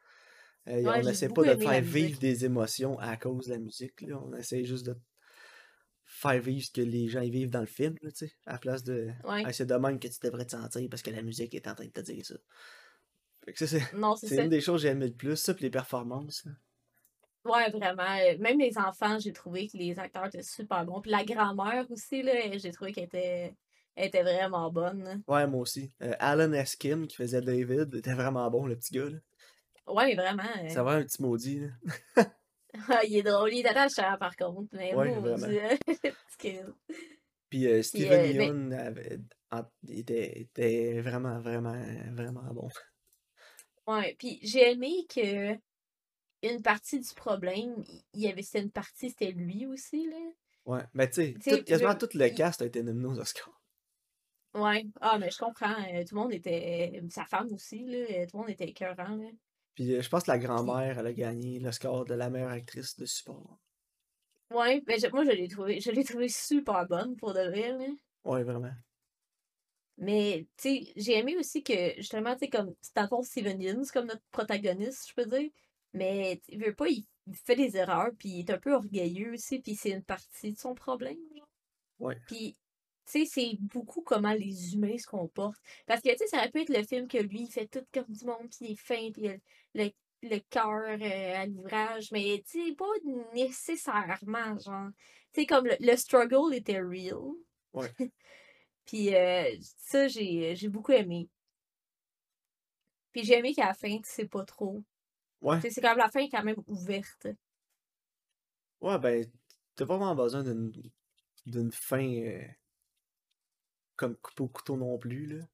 Euh, 0.67 0.81
Ouais, 0.83 0.99
on 0.99 1.01
j'ai 1.03 1.09
essaie 1.09 1.27
beaucoup 1.27 1.43
pas 1.45 1.55
de 1.55 1.59
te 1.63 1.67
faire 1.67 1.81
vivre 1.81 2.19
des 2.19 2.45
émotions 2.45 2.99
à 2.99 3.17
cause 3.17 3.47
de 3.47 3.53
la 3.53 3.59
musique, 3.59 4.01
là. 4.01 4.21
On 4.23 4.33
essaie 4.35 4.63
juste 4.65 4.85
de 4.85 4.95
faire 6.05 6.41
vivre 6.41 6.65
ce 6.65 6.71
que 6.71 6.81
les 6.81 7.07
gens 7.07 7.21
vivent 7.21 7.49
dans 7.49 7.59
le 7.61 7.65
film, 7.65 7.95
là, 8.01 8.09
à 8.45 8.53
la 8.53 8.57
place 8.57 8.83
de... 8.83 9.09
Ouais. 9.23 9.43
Ah, 9.45 9.53
c'est 9.53 9.65
de 9.65 9.75
même 9.75 9.99
que 9.99 10.07
tu 10.07 10.19
devrais 10.23 10.45
te 10.45 10.51
sentir 10.51 10.87
parce 10.89 11.01
que 11.01 11.11
la 11.11 11.21
musique 11.21 11.53
est 11.55 11.67
en 11.67 11.75
train 11.75 11.85
de 11.85 11.91
te 11.91 12.01
dire 12.01 12.25
ça. 12.25 12.35
Fait 13.45 13.53
que 13.53 13.59
ça, 13.59 13.67
c'est 13.67 13.93
Non, 13.93 14.15
c'est 14.15 14.27
c'est 14.27 14.35
ça. 14.37 14.43
une 14.43 14.49
des 14.49 14.59
choses 14.61 14.81
que 14.81 14.87
j'ai 14.87 14.91
aimé 14.93 15.07
le 15.07 15.13
plus, 15.13 15.37
ça, 15.37 15.53
puis 15.53 15.63
les 15.63 15.69
performances. 15.69 16.43
là. 16.45 16.51
Ouais, 17.45 17.69
vraiment. 17.71 18.17
Même 18.39 18.59
les 18.59 18.77
enfants, 18.77 19.17
j'ai 19.17 19.31
trouvé 19.31 19.67
que 19.69 19.77
les 19.77 19.97
acteurs 19.97 20.25
étaient 20.25 20.43
super 20.43 20.85
bons. 20.85 20.99
Puis 21.01 21.09
la 21.11 21.23
grand-mère 21.23 21.89
aussi, 21.89 22.21
là, 22.21 22.33
j'ai 22.57 22.71
trouvé 22.71 22.91
qu'elle 22.91 23.05
était, 23.05 23.55
était 23.95 24.23
vraiment 24.23 24.69
bonne. 24.71 25.23
Ouais, 25.27 25.47
moi 25.47 25.61
aussi. 25.61 25.89
Euh, 26.01 26.13
Alan 26.19 26.51
Eskin, 26.51 27.05
qui 27.07 27.15
faisait 27.15 27.41
David, 27.41 27.95
était 27.95 28.13
vraiment 28.13 28.49
bon, 28.51 28.65
le 28.65 28.75
petit 28.75 28.93
gars, 28.93 29.09
là. 29.09 29.17
Ouais, 29.93 30.15
vraiment. 30.15 30.43
euh, 30.63 30.69
Ça 30.69 30.83
va 30.83 30.91
un 30.93 31.03
petit 31.03 31.21
maudit, 31.21 31.59
là. 31.61 32.25
il 33.07 33.15
est 33.17 33.23
drôle, 33.23 33.53
il 33.53 33.65
est 33.65 33.69
attachant 33.69 34.17
par 34.17 34.35
contre. 34.35 34.69
Mais 34.73 34.93
Ouais, 34.95 35.11
vraiment. 35.19 35.47
euh, 35.47 35.75
petit 35.87 36.37
kid. 36.37 36.65
Puis 37.49 37.67
euh, 37.67 37.81
Steven 37.81 38.11
euh, 38.19 38.33
mais- 38.37 38.45
Yeun 38.45 38.73
avait- 38.73 39.19
en- 39.51 39.63
était, 39.87 40.39
était 40.41 41.01
vraiment, 41.01 41.39
vraiment, 41.39 41.75
vraiment 42.11 42.53
bon. 42.53 42.69
Ouais, 43.87 44.15
puis 44.19 44.39
j'ai 44.43 44.71
aimé 44.71 45.07
que 45.13 45.53
une 46.43 46.61
partie 46.61 46.99
du 46.99 47.13
problème, 47.15 47.83
il 48.13 48.21
y 48.21 48.27
avait 48.27 48.43
c'était 48.43 48.61
une 48.61 48.71
partie, 48.71 49.09
c'était 49.09 49.31
lui 49.31 49.65
aussi, 49.65 50.07
là. 50.07 50.17
Ouais, 50.65 50.83
mais 50.93 51.07
tu 51.09 51.15
sais, 51.15 51.33
Tu 51.33 51.49
sais, 51.49 51.57
tout- 51.57 51.63
quasiment 51.63 51.93
je- 51.93 52.05
tout 52.05 52.09
le 52.17 52.27
il- 52.27 52.35
cast 52.35 52.61
a 52.61 52.65
été 52.65 52.83
nominé 52.83 53.07
aux 53.07 53.19
Oscars. 53.19 53.59
Ouais. 54.53 54.85
Ah, 55.01 55.17
mais 55.19 55.29
je 55.31 55.37
comprends. 55.37 55.73
euh, 55.93 56.03
Tout 56.07 56.15
le 56.15 56.21
monde 56.21 56.33
était. 56.33 57.01
Sa 57.09 57.25
femme 57.25 57.51
aussi, 57.53 57.83
là. 57.85 57.97
euh, 57.97 58.25
Tout 58.27 58.37
le 58.37 58.39
monde 58.41 58.49
était 58.51 58.67
écœurant, 58.69 59.15
là. 59.15 59.29
Puis 59.75 59.93
euh, 59.95 60.01
je 60.01 60.09
pense 60.09 60.23
que 60.23 60.31
la 60.31 60.37
grand-mère, 60.39 60.99
elle 60.99 61.07
a 61.07 61.13
gagné 61.13 61.59
le 61.59 61.71
score 61.71 62.05
de 62.05 62.13
la 62.13 62.29
meilleure 62.29 62.51
actrice 62.51 62.97
de 62.97 63.05
support. 63.05 63.59
Ouais, 64.51 64.81
ben 64.81 64.99
je- 64.99 65.07
moi 65.07 65.23
je 65.23 65.31
l'ai 65.31 65.47
trouvé, 65.47 65.79
je 65.79 65.91
l'ai 65.91 66.03
trouvé 66.03 66.27
super 66.29 66.85
bonne 66.87 67.15
pour 67.17 67.33
de 67.33 67.41
vrai, 67.41 67.71
là. 67.77 67.87
Ouais, 68.23 68.43
vraiment. 68.43 68.73
Mais, 69.97 70.47
tu 70.57 70.85
sais, 70.85 70.93
j'ai 70.95 71.17
aimé 71.17 71.35
aussi 71.37 71.61
que, 71.61 71.93
justement, 71.97 72.33
tu 72.33 72.45
sais, 72.45 72.49
comme, 72.49 72.73
c'est 72.81 72.95
dans 72.95 73.01
le 73.03 73.07
fond 73.09 73.21
Steven 73.21 73.61
Yeun, 73.61 73.85
comme 73.93 74.07
notre 74.07 74.23
protagoniste, 74.31 75.09
je 75.09 75.13
peux 75.13 75.25
dire. 75.29 75.49
Mais, 75.93 76.41
il 76.47 76.63
veut 76.63 76.73
pas, 76.73 76.87
il, 76.87 77.05
fait 77.33 77.55
des 77.55 77.75
erreurs, 77.77 78.11
puis 78.17 78.29
il 78.29 78.39
est 78.39 78.51
un 78.51 78.57
peu 78.57 78.73
orgueilleux 78.73 79.33
aussi, 79.33 79.59
puis 79.59 79.75
c'est 79.75 79.91
une 79.91 80.03
partie 80.03 80.53
de 80.53 80.57
son 80.57 80.73
problème, 80.73 81.17
genre. 81.35 81.49
Ouais. 81.99 82.17
Puis, 82.27 82.55
sais, 83.11 83.25
c'est 83.25 83.57
beaucoup 83.59 84.01
comment 84.01 84.33
les 84.33 84.73
humains 84.73 84.97
se 84.97 85.07
comportent. 85.07 85.61
Parce 85.85 86.01
que, 86.01 86.09
tu 86.11 86.17
sais, 86.17 86.27
ça 86.27 86.37
aurait 86.37 86.51
pu 86.51 86.61
être 86.61 86.75
le 86.75 86.83
film 86.83 87.07
que 87.07 87.17
lui, 87.17 87.41
il 87.41 87.51
fait 87.51 87.67
tout 87.67 87.85
comme 87.93 88.07
du 88.07 88.25
monde, 88.25 88.47
puis 88.49 88.59
il 88.61 88.71
est 88.71 88.75
fin, 88.75 89.11
puis 89.11 89.23
il 89.23 89.29
a 89.29 89.35
le, 89.75 89.91
le 90.23 90.39
cœur 90.49 90.99
euh, 90.99 91.41
à 91.41 91.45
l'ouvrage, 91.45 92.11
mais, 92.11 92.43
tu 92.49 92.67
sais, 92.67 92.75
pas 92.75 92.85
nécessairement, 93.33 94.57
genre. 94.59 94.89
Tu 95.33 95.41
sais, 95.41 95.45
comme 95.45 95.65
le, 95.65 95.75
le 95.79 95.95
struggle 95.95 96.53
était 96.53 96.81
real. 96.81 97.35
Ouais. 97.73 97.91
Puis 98.85 99.13
euh, 99.13 99.55
ça, 99.61 100.07
j'ai 100.07 100.55
j'ai 100.55 100.67
beaucoup 100.67 100.93
aimé. 100.93 101.29
Puis 103.11 103.23
j'ai 103.23 103.37
aimé 103.37 103.53
qu'à 103.53 103.67
la 103.67 103.73
fin, 103.75 103.95
tu 103.97 104.09
sais 104.09 104.27
pas 104.27 104.43
trop. 104.43 104.83
Ouais. 105.41 105.59
Tu 105.61 105.69
C'est 105.69 105.81
comme 105.81 105.97
la 105.97 106.09
fin 106.09 106.21
est 106.21 106.29
quand 106.29 106.43
même 106.43 106.61
ouverte. 106.65 107.27
Ouais, 108.81 108.97
ben, 108.97 109.29
t'as 109.75 109.85
pas 109.85 109.97
vraiment 109.97 110.15
besoin 110.15 110.43
d'une 110.43 110.71
d'une 111.45 111.71
fin 111.71 112.03
euh, 112.03 112.41
comme 113.99 114.15
coupe 114.15 114.39
au 114.41 114.47
couteau 114.47 114.77
non 114.77 114.97
plus, 114.97 115.25
là. 115.25 115.45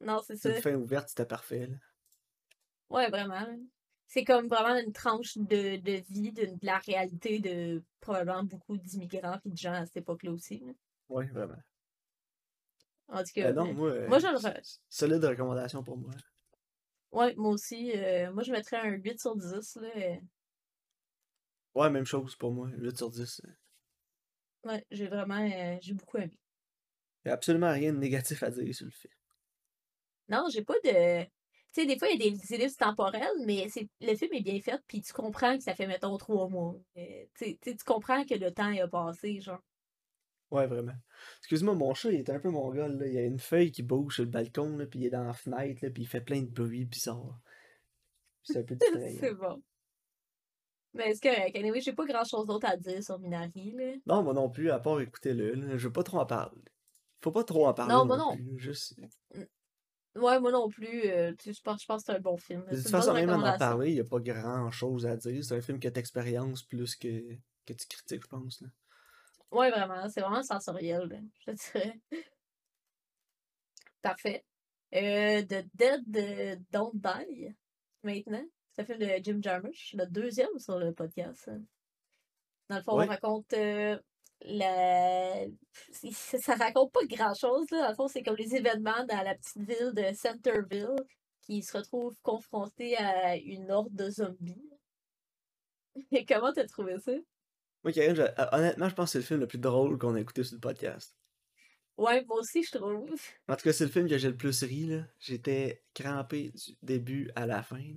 Non, 0.00 0.20
c'est 0.24 0.36
ça. 0.36 0.54
une 0.54 0.62
fin 0.62 0.74
ouverte, 0.74 1.08
c'était 1.08 1.26
parfait, 1.26 1.66
là. 1.66 1.76
Ouais, 2.88 3.08
vraiment. 3.10 3.44
C'est 4.06 4.24
comme 4.24 4.46
vraiment 4.46 4.76
une 4.78 4.92
tranche 4.92 5.36
de, 5.36 5.76
de 5.78 6.02
vie, 6.08 6.30
de, 6.32 6.46
de 6.46 6.58
la 6.62 6.78
réalité 6.78 7.40
de 7.40 7.82
probablement 8.00 8.44
beaucoup 8.44 8.76
d'immigrants 8.76 9.38
puis 9.40 9.50
de 9.50 9.56
gens 9.56 9.72
à 9.72 9.84
cette 9.84 9.96
époque-là 9.96 10.30
aussi. 10.30 10.60
là. 10.60 10.72
Ouais, 11.08 11.26
vraiment. 11.26 11.58
En 13.08 13.18
tout 13.24 13.32
cas, 13.34 13.48
Euh, 13.48 13.52
non, 13.52 13.66
euh, 13.68 13.72
moi, 13.72 13.90
euh, 13.90 14.08
moi, 14.08 14.18
je 14.20 14.26
le 14.28 14.62
solide 14.88 15.24
recommandation 15.24 15.82
pour 15.82 15.96
moi. 15.96 16.12
ouais, 17.12 17.34
moi 17.36 17.50
aussi. 17.50 17.92
euh, 17.96 18.32
moi, 18.32 18.44
je 18.44 18.52
mettrais 18.52 18.76
un 18.76 18.92
8 18.92 19.20
sur 19.20 19.34
10. 19.36 19.76
Là. 19.76 19.88
euh. 19.96 20.16
Ouais, 21.74 21.90
même 21.90 22.06
chose 22.06 22.36
pour 22.36 22.52
moi, 22.52 22.68
8 22.76 22.96
sur 22.96 23.10
10. 23.10 23.42
Ouais, 24.64 24.84
j'ai 24.90 25.08
vraiment 25.08 25.48
j'ai 25.80 25.94
beaucoup 25.94 26.18
aimé. 26.18 26.38
Y 27.26 27.30
a 27.30 27.32
absolument 27.32 27.72
rien 27.72 27.92
de 27.92 27.98
négatif 27.98 28.42
à 28.42 28.50
dire 28.50 28.74
sur 28.74 28.86
le 28.86 28.92
film. 28.92 29.12
Non, 30.28 30.46
j'ai 30.50 30.62
pas 30.62 30.78
de. 30.84 31.24
Tu 31.24 31.82
sais, 31.82 31.86
des 31.86 31.98
fois, 31.98 32.08
il 32.08 32.22
y 32.22 32.28
a 32.28 32.30
des 32.30 32.54
ellipses 32.54 32.76
temporelles, 32.76 33.44
mais 33.44 33.68
c'est 33.68 33.88
le 34.00 34.14
film 34.14 34.32
est 34.32 34.42
bien 34.42 34.60
fait, 34.60 34.80
puis 34.86 35.02
tu 35.02 35.12
comprends 35.12 35.56
que 35.56 35.62
ça 35.62 35.74
fait, 35.74 35.86
mettons, 35.86 36.16
trois 36.16 36.48
mois. 36.48 36.76
Euh, 36.96 37.24
tu 37.34 37.58
tu 37.58 37.76
comprends 37.84 38.24
que 38.24 38.34
le 38.34 38.50
temps 38.52 38.72
a 38.72 38.88
passé, 38.88 39.40
genre. 39.40 39.60
Ouais, 40.50 40.66
vraiment. 40.68 40.94
Excuse-moi, 41.38 41.74
mon 41.74 41.92
chat, 41.94 42.12
il 42.12 42.20
est 42.20 42.30
un 42.30 42.38
peu 42.38 42.50
mongol, 42.50 42.96
là. 42.98 43.06
Il 43.08 43.12
y 43.12 43.18
a 43.18 43.24
une 43.24 43.40
feuille 43.40 43.72
qui 43.72 43.82
bouge 43.82 44.14
sur 44.14 44.24
le 44.24 44.30
balcon, 44.30 44.76
là, 44.76 44.86
puis 44.86 45.00
il 45.00 45.06
est 45.06 45.10
dans 45.10 45.24
la 45.24 45.32
fenêtre, 45.32 45.84
là, 45.84 45.90
puis 45.90 46.04
il 46.04 46.06
fait 46.06 46.20
plein 46.20 46.40
de 46.40 46.46
bruits 46.46 46.84
bizarres. 46.84 47.40
C'est 48.44 48.60
un 48.60 48.62
peu 48.62 48.76
distrayant. 48.80 49.18
c'est 49.20 49.34
bon. 49.34 49.62
Mais 50.94 51.12
c'est 51.14 51.28
correct. 51.28 51.56
Anyway, 51.56 51.80
j'ai 51.80 51.92
pas 51.92 52.06
grand 52.06 52.24
chose 52.24 52.46
d'autre 52.46 52.68
à 52.68 52.76
dire 52.76 53.02
sur 53.02 53.18
Minari, 53.18 53.72
là. 53.72 53.92
Non, 54.06 54.22
moi 54.22 54.32
non 54.32 54.48
plus, 54.48 54.70
à 54.70 54.78
part 54.78 55.00
écouter-le. 55.00 55.76
Je 55.76 55.88
veux 55.88 55.92
pas 55.92 56.04
trop 56.04 56.18
en 56.18 56.26
parler. 56.26 56.62
Faut 57.26 57.32
pas 57.32 57.42
trop 57.42 57.66
en 57.66 57.74
parler 57.74 57.92
Non, 57.92 58.04
moi 58.06 58.16
non. 58.16 58.36
plus. 58.36 58.56
Juste... 58.56 58.94
Ouais, 60.14 60.38
moi 60.38 60.52
non 60.52 60.68
plus. 60.68 61.08
euh, 61.10 61.32
tu 61.36 61.46
sais, 61.46 61.52
je 61.54 61.60
pense, 61.60 61.82
je 61.82 61.86
pense 61.86 62.02
que 62.04 62.12
c'est 62.12 62.16
un 62.16 62.20
bon 62.20 62.36
film. 62.36 62.64
De 62.70 62.76
toute 62.76 62.86
façon, 62.88 63.14
même 63.14 63.30
en 63.30 63.42
en 63.44 63.58
parler, 63.58 63.90
il 63.90 63.96
y 63.96 64.00
a 64.00 64.04
pas 64.04 64.20
grand-chose 64.20 65.06
à 65.06 65.16
dire. 65.16 65.44
C'est 65.44 65.56
un 65.56 65.60
film 65.60 65.80
que 65.80 65.88
t'expériences 65.88 66.62
plus 66.62 66.94
que, 66.94 67.34
que 67.66 67.72
tu 67.72 67.84
critiques, 67.88 68.22
je 68.22 68.28
pense, 68.28 68.60
là. 68.60 68.68
Ouais, 69.50 69.70
vraiment. 69.72 70.08
C'est 70.08 70.20
vraiment 70.20 70.44
sensoriel, 70.44 71.08
là, 71.08 71.16
je 71.40 71.50
te 71.50 71.72
dirais. 71.72 72.00
Parfait. 74.02 74.44
Euh, 74.94 75.42
The 75.42 75.66
Dead 75.74 76.16
euh, 76.16 76.56
Don't 76.70 76.92
Die, 76.94 77.52
maintenant. 78.04 78.44
C'est 78.72 78.82
un 78.82 78.84
film 78.84 78.98
de 79.00 79.08
Jim 79.20 79.38
Jarmusch, 79.42 79.94
le 79.98 80.06
deuxième 80.06 80.56
sur 80.58 80.78
le 80.78 80.92
podcast. 80.92 81.48
hein. 81.48 81.60
Dans 82.68 82.76
le 82.76 82.82
fond, 82.82 82.96
Ouais. 82.96 83.06
on 83.06 83.08
raconte 83.08 83.52
euh, 83.54 83.98
la... 84.42 85.46
Ça, 86.12 86.38
ça 86.38 86.54
raconte 86.54 86.92
pas 86.92 87.04
grand-chose, 87.04 87.70
là. 87.70 87.82
Dans 87.82 87.88
le 87.88 87.94
fond, 87.94 88.08
c'est 88.08 88.22
comme 88.22 88.36
les 88.36 88.54
événements 88.54 89.04
dans 89.06 89.22
la 89.22 89.34
petite 89.34 89.58
ville 89.58 89.92
de 89.94 90.14
Centerville 90.14 90.96
qui 91.42 91.62
se 91.62 91.76
retrouvent 91.76 92.18
confrontés 92.22 92.96
à 92.96 93.36
une 93.36 93.70
horde 93.70 93.94
de 93.94 94.10
zombies. 94.10 94.70
Et 96.12 96.24
comment 96.26 96.52
t'as 96.52 96.66
trouvé 96.66 96.98
ça? 96.98 97.12
Moi, 97.84 97.92
Karine, 97.92 98.16
je- 98.16 98.22
euh, 98.22 98.46
honnêtement, 98.52 98.88
je 98.88 98.94
pense 98.94 99.08
que 99.08 99.12
c'est 99.12 99.18
le 99.18 99.24
film 99.24 99.40
le 99.40 99.46
plus 99.46 99.58
drôle 99.58 99.96
qu'on 99.98 100.14
a 100.16 100.20
écouté 100.20 100.42
sur 100.44 100.54
le 100.56 100.60
podcast. 100.60 101.16
Ouais, 101.96 102.24
moi 102.24 102.40
aussi, 102.40 102.62
je 102.62 102.76
trouve. 102.76 103.18
En 103.48 103.56
tout 103.56 103.62
cas, 103.62 103.72
c'est 103.72 103.84
le 103.84 103.90
film 103.90 104.08
que 104.08 104.18
j'ai 104.18 104.28
le 104.28 104.36
plus 104.36 104.62
ri, 104.64 104.86
là. 104.86 105.04
J'étais 105.18 105.82
crampé 105.94 106.50
du 106.50 106.76
début 106.82 107.30
à 107.36 107.46
la 107.46 107.62
fin. 107.62 107.94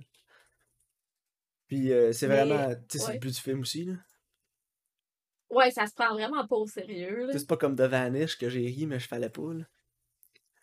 Puis 1.66 1.92
euh, 1.92 2.12
c'est 2.12 2.26
Mais, 2.28 2.44
vraiment, 2.44 2.74
tu 2.88 2.98
sais, 2.98 3.04
c'est 3.04 3.12
le 3.14 3.18
but 3.18 3.34
du 3.34 3.40
film 3.40 3.60
aussi, 3.60 3.84
là. 3.84 3.94
Ouais, 5.50 5.70
ça 5.70 5.86
se 5.86 5.94
prend 5.94 6.12
vraiment 6.14 6.46
pas 6.46 6.56
au 6.56 6.66
sérieux, 6.66 7.26
là. 7.26 7.32
C'est 7.36 7.46
pas 7.46 7.56
comme 7.56 7.74
The 7.76 7.80
Vanish 7.82 8.38
que 8.38 8.48
j'ai 8.48 8.66
ri, 8.66 8.86
mais 8.86 9.00
je 9.00 9.08
fallait 9.08 9.30
pas, 9.30 9.52
là. 9.52 9.64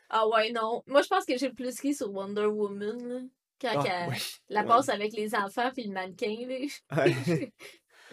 Ah 0.10 0.28
ouais, 0.30 0.52
non. 0.52 0.82
Moi, 0.88 1.02
je 1.02 1.08
pense 1.08 1.26
que 1.26 1.38
j'ai 1.38 1.50
le 1.50 1.54
plus 1.54 1.80
ri 1.82 1.94
sur 1.94 2.12
Wonder 2.14 2.46
Woman, 2.46 2.98
là. 3.08 3.20
Quand 3.60 3.84
Ah, 3.86 4.08
elle- 4.12 4.18
la 4.50 4.62
ouais. 4.62 4.68
passe 4.68 4.90
avec 4.90 5.14
les 5.14 5.34
enfants 5.36 5.72
puis 5.74 5.84
le 5.84 5.92
mannequin, 5.94 6.36
là. 6.48 6.58
Ouais. 6.96 7.14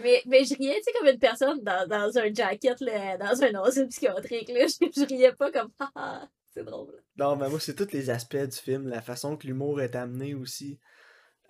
mais, 0.03 0.23
mais 0.27 0.45
je 0.45 0.55
riais, 0.57 0.77
tu 0.79 0.83
sais, 0.85 0.93
comme 0.99 1.09
une 1.09 1.19
personne 1.19 1.61
dans, 1.63 1.87
dans 1.87 2.19
un 2.19 2.33
jacket, 2.35 2.81
là, 2.81 3.17
dans 3.19 3.43
un 3.43 3.55
asile 3.63 3.89
psychiatrique, 3.89 4.49
là. 4.49 4.67
Je, 4.69 4.87
je 5.01 5.07
riais 5.07 5.33
pas 5.35 5.53
comme, 5.53 5.71
ah, 5.79 5.91
ah, 5.95 6.29
c'est 6.53 6.65
drôle. 6.65 7.01
Non, 7.17 7.37
mais 7.37 7.49
moi, 7.49 7.61
c'est 7.61 7.75
tous 7.75 7.93
les 7.93 8.11
aspects 8.11 8.37
du 8.37 8.57
film, 8.57 8.89
la 8.89 9.03
façon 9.03 9.37
que 9.37 9.47
l'humour 9.47 9.81
est 9.81 9.95
amené 9.95 10.35
aussi. 10.35 10.81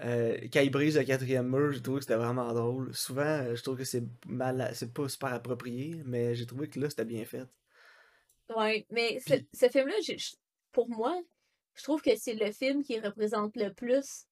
Euh, 0.01 0.37
quand 0.53 0.61
il 0.61 0.71
brise 0.71 0.97
le 0.99 1.05
quatrième 1.05 1.49
mur, 1.49 1.73
j'ai 1.73 1.81
trouvé 1.83 1.99
que 1.99 2.05
c'était 2.05 2.17
vraiment 2.17 2.53
drôle. 2.53 2.95
Souvent, 2.95 3.23
euh, 3.23 3.55
je 3.55 3.63
trouve 3.63 3.79
que 3.79 3.85
c'est 3.85 4.03
mal, 4.27 4.71
c'est 4.75 4.93
pas 4.93 5.09
super 5.09 5.33
approprié, 5.33 6.03
mais 6.05 6.35
j'ai 6.35 6.47
trouvé 6.47 6.69
que 6.69 6.81
là, 6.81 6.91
c'était 6.91 7.05
bien 7.05 7.25
fait. 7.25 7.47
Ouais, 8.55 8.87
mais 8.91 9.21
ce, 9.21 9.35
Puis- 9.35 9.49
ce 9.53 9.69
film-là, 9.69 9.97
pour 10.73 10.89
moi, 10.89 11.21
je 11.75 11.83
trouve 11.83 12.03
que 12.03 12.17
c'est 12.17 12.35
le 12.35 12.53
film 12.53 12.83
qui 12.83 12.99
représente 13.01 13.57
le 13.57 13.73
plus, 13.73 14.27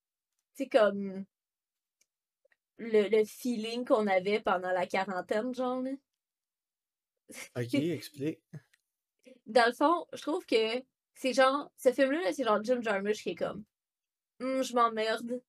tu 0.56 0.64
sais, 0.64 0.68
comme 0.68 1.24
le, 2.78 3.08
le 3.08 3.24
feeling 3.24 3.84
qu'on 3.84 4.06
avait 4.06 4.40
pendant 4.40 4.72
la 4.72 4.86
quarantaine, 4.86 5.54
genre, 5.54 5.80
là. 5.82 5.92
Ok, 7.56 7.74
explique. 7.74 8.40
Dans 9.46 9.66
le 9.66 9.72
fond, 9.72 10.06
je 10.12 10.20
trouve 10.22 10.44
que 10.46 10.82
c'est 11.14 11.32
genre, 11.32 11.70
ce 11.76 11.92
film-là, 11.92 12.20
là, 12.22 12.32
c'est 12.32 12.44
genre 12.44 12.62
Jim 12.62 12.80
Jarmusch 12.82 13.22
qui 13.22 13.30
est 13.30 13.34
comme, 13.34 13.64
Hum, 14.40 14.62
je 14.62 14.74
m'emmerde. 14.74 15.40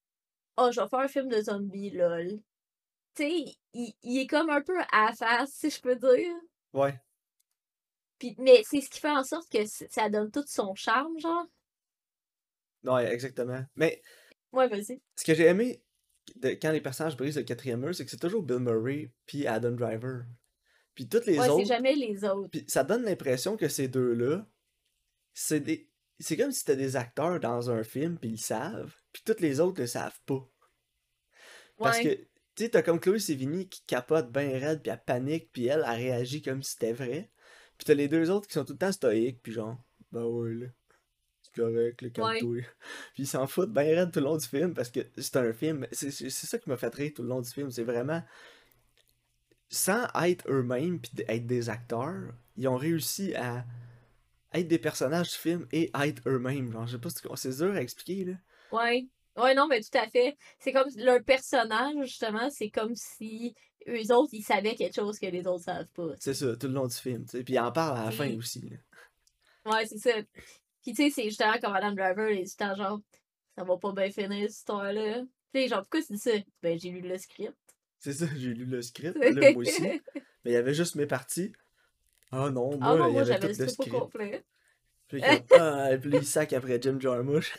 Oh, 0.57 0.69
je 0.71 0.79
vais 0.81 0.87
faire 0.87 0.99
un 0.99 1.07
film 1.07 1.29
de 1.29 1.41
zombies, 1.41 1.91
lol. 1.91 2.39
Tu 3.15 3.23
sais, 3.23 3.45
il, 3.73 3.93
il 4.03 4.19
est 4.19 4.27
comme 4.27 4.49
un 4.49 4.61
peu 4.61 4.77
à 4.91 5.13
face, 5.13 5.51
si 5.53 5.69
je 5.69 5.81
peux 5.81 5.95
dire. 5.95 6.35
Ouais. 6.73 6.99
Puis, 8.19 8.35
mais 8.39 8.63
c'est 8.63 8.81
ce 8.81 8.89
qui 8.89 8.99
fait 8.99 9.09
en 9.09 9.23
sorte 9.23 9.51
que 9.51 9.65
ça 9.65 10.09
donne 10.09 10.31
tout 10.31 10.43
son 10.47 10.73
charme, 10.75 11.19
genre. 11.19 11.45
Non, 12.83 12.95
ouais, 12.95 13.11
exactement. 13.13 13.63
Mais 13.75 14.01
Ouais, 14.51 14.67
vas-y. 14.67 15.01
ce 15.15 15.23
que 15.23 15.33
j'ai 15.33 15.45
aimé 15.45 15.83
de, 16.35 16.49
quand 16.49 16.71
les 16.71 16.81
personnages 16.81 17.17
brisent 17.17 17.37
le 17.37 17.43
quatrième 17.43 17.79
mur, 17.81 17.93
c'est 17.95 18.05
que 18.05 18.11
c'est 18.11 18.17
toujours 18.19 18.43
Bill 18.43 18.59
Murray 18.59 19.11
puis 19.25 19.47
Adam 19.47 19.71
Driver. 19.71 20.25
Puis 20.95 21.09
toutes 21.09 21.25
les 21.25 21.37
ouais, 21.39 21.45
c'est 21.45 21.49
autres. 21.51 21.65
jamais 21.65 21.95
les 21.95 22.23
autres. 22.23 22.49
Puis 22.51 22.65
ça 22.67 22.83
donne 22.83 23.03
l'impression 23.03 23.57
que 23.57 23.67
ces 23.67 23.87
deux-là, 23.87 24.45
c'est 25.33 25.59
des. 25.59 25.89
C'est 26.19 26.37
comme 26.37 26.51
si 26.51 26.59
c'était 26.59 26.75
des 26.75 26.95
acteurs 26.95 27.39
dans 27.39 27.71
un 27.71 27.83
film, 27.83 28.17
puis 28.19 28.29
ils 28.29 28.37
savent, 28.37 28.95
puis 29.13 29.21
toutes 29.23 29.39
les 29.39 29.59
autres 29.59 29.79
le 29.79 29.87
savent 29.87 30.19
pas. 30.25 30.45
Parce 31.77 31.99
que, 31.99 32.09
Ouais. 32.09 32.27
tu 32.55 32.63
sais, 32.63 32.69
t'as 32.69 32.81
comme 32.81 32.99
Chloé 32.99 33.19
Sevigny 33.19 33.69
qui 33.69 33.81
capote 33.87 34.31
bien 34.31 34.59
raide, 34.59 34.81
puis 34.81 34.91
elle 34.91 35.01
panique, 35.05 35.51
puis 35.51 35.67
elle, 35.67 35.85
elle 35.87 35.95
réagit 35.95 36.41
comme 36.41 36.61
si 36.61 36.73
c'était 36.73 36.93
vrai. 36.93 37.31
Puis 37.77 37.85
t'as 37.85 37.93
les 37.93 38.07
deux 38.07 38.29
autres 38.29 38.47
qui 38.47 38.53
sont 38.53 38.65
tout 38.65 38.73
le 38.73 38.79
temps 38.79 38.91
stoïques, 38.91 39.41
puis 39.41 39.51
genre, 39.53 39.77
ben 40.11 40.23
ouais, 40.23 40.53
là, 40.53 40.67
c'est 41.41 41.53
correct, 41.55 42.01
le 42.01 42.09
calme-toi. 42.09 42.61
Puis 43.13 43.23
ils 43.23 43.27
s'en 43.27 43.47
foutent 43.47 43.73
bien 43.73 43.83
raide 43.83 44.11
tout 44.11 44.19
le 44.19 44.25
long 44.25 44.37
du 44.37 44.47
film, 44.47 44.73
parce 44.73 44.89
que 44.89 45.01
c'est 45.17 45.37
un 45.37 45.53
film, 45.53 45.87
c'est 45.91 46.11
ça 46.11 46.57
qui 46.59 46.69
m'a 46.69 46.77
fait 46.77 46.93
rire 46.93 47.11
tout 47.15 47.23
le 47.23 47.29
long 47.29 47.41
du 47.41 47.49
film, 47.49 47.71
c'est 47.71 47.83
vraiment, 47.83 48.23
sans 49.69 50.07
être 50.23 50.45
eux-mêmes, 50.49 50.99
puis 50.99 51.11
être 51.27 51.47
des 51.47 51.69
acteurs, 51.69 52.31
ils 52.55 52.67
ont 52.67 52.77
réussi 52.77 53.33
à 53.35 53.65
être 54.53 54.67
des 54.67 54.77
personnages 54.77 55.31
du 55.31 55.37
film 55.37 55.67
et 55.71 55.89
être 55.99 56.21
eux-mêmes. 56.27 56.71
Genre, 56.71 56.85
je 56.85 56.91
sais 56.93 56.99
pas 56.99 57.09
si 57.09 57.49
c'est 57.51 57.57
dur 57.57 57.73
à 57.73 57.81
expliquer, 57.81 58.25
là. 58.25 58.33
Ouais. 58.73 59.07
Ouais, 59.35 59.55
non, 59.55 59.67
mais 59.67 59.81
tout 59.81 59.97
à 59.97 60.07
fait. 60.07 60.37
C'est 60.59 60.73
comme 60.73 60.89
leur 60.97 61.23
personnage, 61.23 61.95
justement, 62.05 62.49
c'est 62.49 62.69
comme 62.69 62.95
si 62.95 63.55
eux 63.87 64.13
autres, 64.13 64.33
ils 64.33 64.43
savaient 64.43 64.75
quelque 64.75 64.95
chose 64.95 65.19
que 65.19 65.25
les 65.25 65.47
autres 65.47 65.63
savent 65.63 65.87
pas. 65.93 66.09
C'est 66.19 66.33
ça, 66.33 66.55
tout 66.55 66.67
le 66.67 66.73
long 66.73 66.87
du 66.87 66.95
film, 66.95 67.25
tu 67.25 67.37
sais. 67.37 67.43
Puis 67.43 67.55
ils 67.55 67.59
en 67.59 67.71
parlent 67.71 67.97
à 67.97 68.05
la 68.05 68.11
fin 68.11 68.35
aussi, 68.35 68.61
là. 68.69 68.77
Ouais, 69.71 69.85
c'est 69.85 69.97
ça. 69.97 70.11
Puis 70.81 70.93
tu 70.93 70.95
sais, 70.95 71.09
c'est 71.09 71.23
justement 71.23 71.57
comme 71.61 71.73
Adam 71.73 71.93
Driver, 71.93 72.29
il 72.31 72.41
est 72.41 72.57
tout 72.57 72.75
genre 72.75 72.99
ça 73.55 73.63
va 73.63 73.77
pas 73.77 73.91
bien 73.93 74.09
finir 74.09 74.49
cette 74.49 74.57
histoire-là. 74.57 75.23
Puis 75.51 75.67
genre, 75.67 75.81
pourquoi 75.81 76.01
tu 76.01 76.13
dis 76.13 76.19
ça? 76.19 76.31
Ben, 76.61 76.79
j'ai 76.79 76.89
lu 76.89 77.01
le 77.01 77.17
script. 77.17 77.53
C'est 77.99 78.13
ça, 78.13 78.25
j'ai 78.35 78.53
lu 78.53 78.65
le 78.65 78.81
script, 78.81 79.17
là, 79.17 79.51
moi 79.51 79.61
aussi. 79.61 79.81
Mais 80.43 80.51
il 80.51 80.53
y 80.53 80.57
avait 80.57 80.73
juste 80.73 80.95
mes 80.95 81.05
parties. 81.05 81.53
Ah 82.31 82.49
non, 82.49 82.77
moi, 82.77 82.79
Ah 82.81 82.95
non, 82.95 83.07
il 83.07 83.11
y 83.11 83.13
moi 83.13 83.21
avait 83.21 83.39
tout 83.39 83.47
le 83.47 83.67
script 83.67 83.91
complet. 83.91 84.43
Puis, 85.07 85.21
ah, 85.51 85.93
et 85.93 85.97
puis 85.99 86.09
il 86.11 86.25
sac 86.25 86.51
après 86.53 86.81
Jim 86.81 86.99
Jarmusch. 86.99 87.53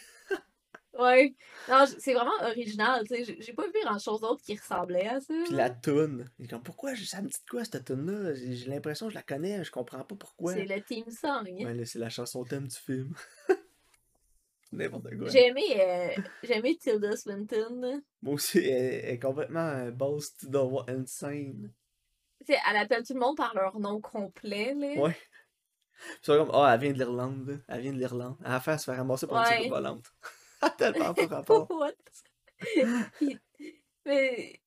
Ouais. 0.98 1.34
Non, 1.68 1.84
c'est 1.98 2.14
vraiment 2.14 2.32
original, 2.42 3.06
tu 3.08 3.24
sais. 3.24 3.36
J'ai- 3.40 3.52
pas 3.52 3.66
vu 3.66 3.72
grand 3.84 3.98
chose 3.98 4.20
d'autre 4.20 4.42
qui 4.42 4.56
ressemblait 4.56 5.06
à 5.08 5.20
ça. 5.20 5.34
Puis 5.46 5.54
la 5.54 5.70
toune. 5.70 6.30
Comme, 6.48 6.62
pourquoi 6.62 6.94
ça 6.96 7.20
me 7.22 7.28
dit 7.28 7.38
quoi 7.50 7.64
cette 7.64 7.84
toune-là? 7.84 8.34
J'ai 8.34 8.54
j'ai 8.54 8.70
l'impression 8.70 9.06
que 9.06 9.12
je 9.12 9.16
la 9.16 9.22
connais, 9.22 9.64
je 9.64 9.70
comprends 9.70 10.04
pas 10.04 10.14
pourquoi. 10.14 10.54
C'est 10.54 10.64
le 10.66 10.80
team 10.82 11.04
song. 11.10 11.44
Ouais, 11.46 11.74
là, 11.74 11.84
c'est 11.84 11.98
la 11.98 12.10
chanson 12.10 12.44
thème 12.44 12.68
du 12.68 12.76
film. 12.76 13.14
N'importe 14.72 15.16
quoi. 15.16 15.28
J'ai 15.28 15.46
aimé, 15.48 15.62
euh, 15.78 16.08
j'ai 16.42 16.56
aimé 16.56 16.76
Tilda 16.76 17.16
Swinton. 17.16 18.02
Moi 18.22 18.34
aussi, 18.34 18.58
elle, 18.58 19.04
elle 19.04 19.10
est 19.14 19.18
complètement 19.20 19.68
euh, 19.68 19.90
boss 19.92 20.34
to 20.36 20.48
the 20.48 20.90
insane. 20.90 21.72
Tu 22.44 22.52
sais, 22.52 22.58
elle 22.68 22.76
appelle 22.76 23.04
tout 23.04 23.14
le 23.14 23.20
monde 23.20 23.36
par 23.36 23.54
leur 23.54 23.78
nom 23.78 24.00
complet, 24.00 24.74
là. 24.74 25.00
Ouais. 25.00 25.16
Puis 25.96 26.18
c'est 26.22 26.36
comme, 26.36 26.50
ah, 26.52 26.72
elle 26.74 26.80
vient 26.80 26.92
de 26.92 26.98
l'Irlande. 26.98 27.62
Elle 27.68 27.80
vient 27.82 27.92
de 27.92 27.98
l'Irlande. 27.98 28.36
À 28.44 28.50
la 28.54 28.60
fin, 28.60 28.72
elle 28.72 28.78
se 28.80 28.84
fait 28.86 28.96
ramasser 28.96 29.26
par 29.28 29.46
une 29.50 29.72
Ouais. 29.72 30.02
Tellement 30.78 31.14
pas 31.14 31.26
rapport. 31.30 31.68
Mais 34.06 34.60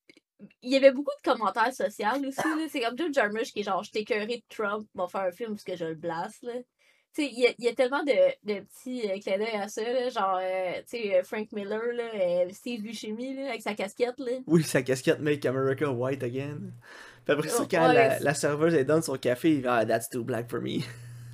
il 0.62 0.72
y 0.72 0.76
avait 0.76 0.92
beaucoup 0.92 1.12
de 1.24 1.30
commentaires 1.30 1.74
sociaux 1.74 2.08
aussi. 2.28 2.70
C'est 2.70 2.82
comme 2.82 2.98
Jim 2.98 3.12
Jarmusch 3.12 3.52
qui 3.52 3.62
est 3.62 3.64
genre, 3.64 3.84
je 3.84 3.92
t'ai 3.92 4.04
de 4.04 4.42
Trump, 4.50 4.88
va 4.94 5.08
faire 5.08 5.22
un 5.22 5.32
film 5.32 5.52
parce 5.52 5.64
que 5.64 5.76
je 5.76 5.86
le 5.86 5.96
blasse. 5.96 6.42
Là. 6.44 6.54
Tu 7.14 7.24
sais, 7.24 7.30
il 7.32 7.56
y, 7.60 7.64
y 7.64 7.68
a 7.68 7.74
tellement 7.74 8.04
de, 8.04 8.14
de 8.44 8.60
petits 8.60 9.10
euh, 9.10 9.20
clins 9.20 9.38
d'œil 9.38 9.56
à 9.56 9.68
ça. 9.68 9.82
Là, 9.82 10.10
genre, 10.10 10.40
euh, 10.42 10.74
tu 10.82 10.98
sais, 10.98 11.16
euh, 11.16 11.24
Frank 11.24 11.52
Miller, 11.52 11.82
là, 11.94 12.04
euh, 12.14 12.50
Steve 12.52 12.84
Buscemi, 12.84 13.36
là, 13.36 13.50
avec 13.50 13.62
sa 13.62 13.74
casquette. 13.74 14.20
Là. 14.20 14.34
Oui, 14.46 14.64
sa 14.64 14.84
casquette 14.84 15.20
Make 15.20 15.46
America 15.46 15.90
White 15.90 16.22
Again. 16.22 16.60
Puis 17.26 17.34
après 17.34 17.50
ça, 17.50 17.64
Oh, 17.64 17.68
quand 17.70 17.88
ouais, 17.90 18.20
la, 18.20 18.34
serveuse 18.34 18.74
elle 18.76 18.86
donne 18.86 19.02
son 19.02 19.18
café, 19.18 19.56
il 19.56 19.62
va, 19.62 19.78
ah, 19.78 19.86
that's 19.86 20.10
too 20.10 20.24
black 20.24 20.50
for 20.50 20.62
me. 20.62 20.82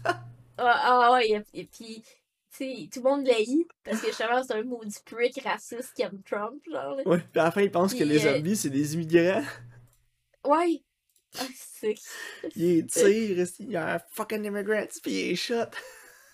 Ah, 0.56 1.10
ah 1.10 1.12
ouais, 1.14 1.32
et, 1.32 1.62
et 1.62 1.64
puis, 1.66 2.04
sais, 2.58 2.90
tout 2.92 3.02
le 3.04 3.10
monde 3.10 3.26
l'haït 3.26 3.68
parce 3.84 4.02
que 4.02 4.08
justement, 4.08 4.44
c'est 4.44 4.54
un 4.54 4.64
maudit 4.64 5.00
prick 5.06 5.42
raciste 5.44 5.94
qui 5.96 6.02
aime 6.04 6.22
Trump. 6.24 6.62
Genre, 6.70 6.96
là. 6.96 7.04
Ouais, 7.06 7.20
puis 7.20 7.40
à 7.40 7.46
la 7.46 7.52
fin, 7.52 7.62
il 7.62 7.72
pense 7.72 7.94
que 7.94 8.04
les 8.04 8.26
euh, 8.26 8.36
zombies, 8.36 8.56
c'est 8.56 8.70
des 8.70 8.94
immigrants. 8.94 9.44
Ouais. 10.46 10.84
Ah, 11.40 11.46
c'est. 11.56 11.96
Il 12.56 12.86
tire, 12.86 13.48
il 13.60 13.72
y 13.72 13.76
a 13.76 13.96
un 13.96 14.00
fucking 14.12 14.46
immigrant, 14.46 14.86
puis 15.02 15.12
il 15.12 15.32
est 15.32 15.36
shot. 15.36 15.56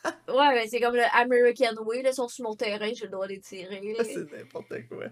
Ouais, 0.29 0.53
mais 0.53 0.67
c'est 0.67 0.79
comme 0.79 0.95
le 0.95 1.03
American 1.13 1.75
Way, 1.83 2.03
là, 2.03 2.11
ils 2.11 2.15
sont 2.15 2.29
sur 2.29 2.45
mon 2.45 2.55
terrain, 2.55 2.89
droit 3.11 3.27
de 3.27 3.33
les 3.33 3.41
tirer. 3.41 3.93
là. 3.97 4.03
c'est 4.05 4.31
n'importe 4.31 4.73
quoi. 4.87 5.07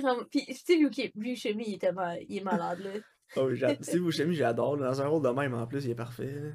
Genre, 0.00 0.26
Puis, 0.28 0.44
tu 0.46 0.54
sais, 0.54 1.36
chez 1.36 1.52
lui, 1.52 1.64
il 1.68 1.74
est 1.74 1.78
tellement. 1.78 2.12
Il 2.28 2.38
est 2.38 2.44
malade, 2.44 2.80
là. 2.80 2.90
Oh, 3.36 3.48
Steve 3.80 4.02
Buscemi, 4.04 4.34
j'adore. 4.34 4.76
là. 4.76 4.88
Dans 4.88 5.02
un 5.02 5.06
rôle 5.06 5.22
de 5.22 5.28
même, 5.28 5.54
en 5.54 5.66
plus, 5.66 5.84
il 5.84 5.92
est 5.92 5.96
parfait. 5.96 6.52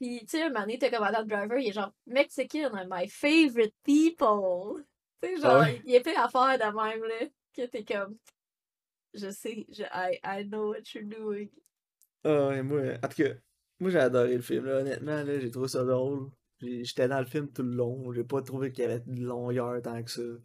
Puis, 0.00 0.20
tu 0.20 0.28
sais, 0.28 0.42
un 0.42 0.48
moment 0.48 0.60
donné, 0.60 0.78
t'as 0.78 0.90
comme 0.90 1.02
Adam 1.02 1.24
Driver, 1.24 1.58
il 1.58 1.68
est 1.68 1.72
genre, 1.72 1.92
Mexican 2.06 2.72
are 2.72 2.86
my 2.88 3.06
favorite 3.08 3.74
people. 3.84 4.82
Tu 5.22 5.28
sais, 5.28 5.36
genre, 5.42 5.50
Ah 5.56 5.60
ouais. 5.60 5.82
il 5.84 5.94
est 5.94 6.00
plein 6.00 6.14
d'affaires 6.14 6.58
de 6.58 6.74
même, 6.74 7.04
là, 7.04 7.26
que 7.54 7.66
t'es 7.66 7.84
comme. 7.84 8.16
Je 9.12 9.30
sais, 9.30 9.66
je, 9.68 9.82
I, 9.92 10.18
I 10.24 10.44
know 10.48 10.70
what 10.70 10.82
you're 10.94 11.04
doing. 11.04 11.50
Ah, 12.24 12.48
ouais, 12.48 12.62
moi, 12.62 12.80
en 13.02 13.08
tout 13.08 13.22
cas, 13.22 13.34
moi, 13.78 13.90
j'ai 13.90 13.98
adoré 13.98 14.36
le 14.36 14.42
film, 14.42 14.64
là. 14.66 14.78
Honnêtement, 14.78 15.22
là, 15.22 15.38
j'ai 15.38 15.50
trouvé 15.50 15.68
ça 15.68 15.84
drôle. 15.84 16.30
J'étais 16.60 17.08
dans 17.08 17.18
le 17.20 17.26
film 17.26 17.50
tout 17.52 17.62
le 17.62 17.74
long. 17.74 18.12
J'ai 18.12 18.24
pas 18.24 18.40
trouvé 18.42 18.70
qu'il 18.72 18.84
y 18.84 18.86
avait 18.86 19.00
de 19.00 19.24
longueur 19.24 19.80
tant 19.82 20.02
que 20.02 20.10
ça. 20.10 20.20
Euh, 20.22 20.40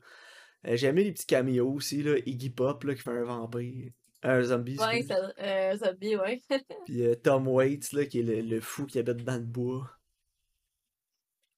j'ai 0.76 0.88
aimé 0.88 1.04
les 1.04 1.12
petits 1.14 1.26
caméos 1.26 1.72
aussi, 1.72 2.02
là. 2.04 2.18
Iggy 2.26 2.50
Pop, 2.50 2.84
là, 2.84 2.96
qui 2.96 3.02
fait 3.02 3.12
un 3.12 3.24
vampire. 3.24 3.92
Un 4.28 4.42
zombie, 4.42 4.76
Ouais, 4.80 5.04
ça, 5.04 5.32
euh, 5.40 5.78
zombie, 5.78 6.16
ouais. 6.16 6.42
Puis 6.86 7.04
euh, 7.06 7.14
Tom 7.16 7.48
Waits, 7.48 7.94
là, 7.94 8.06
qui 8.06 8.22
est 8.22 8.24
le, 8.24 8.42
le 8.42 8.60
fou 8.60 8.88
qui 8.88 8.98
habite 8.98 9.24
dans 9.24 9.36
le 9.36 9.44
bois. 9.46 9.88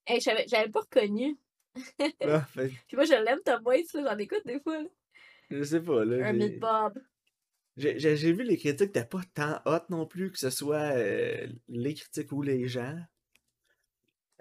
Hey, 0.05 0.19
j'avais 0.19 0.69
pas 0.69 0.81
reconnu. 0.81 1.37
Ah, 2.21 2.41
fait, 2.53 2.67
Puis 2.87 2.97
moi, 2.97 3.05
je 3.05 3.13
l'aime, 3.23 3.39
Tom 3.45 3.65
Waits, 3.65 3.93
là, 3.93 4.11
j'en 4.11 4.17
écoute 4.17 4.41
des 4.45 4.59
fois, 4.59 4.81
là. 4.81 4.89
je 5.49 5.63
sais 5.63 5.81
pas, 5.81 6.03
là. 6.03 6.27
Un 6.27 6.33
Meat 6.33 6.59
Bob. 6.59 7.01
J'ai 7.77 8.33
vu 8.33 8.43
les 8.43 8.57
critiques, 8.57 8.91
t'es 8.91 9.05
pas 9.05 9.21
tant 9.33 9.61
hot 9.65 9.85
non 9.89 10.05
plus, 10.05 10.31
que 10.31 10.39
ce 10.39 10.49
soit 10.49 10.95
euh, 10.97 11.47
les 11.69 11.93
critiques 11.93 12.31
ou 12.33 12.41
les 12.41 12.67
gens. 12.67 12.97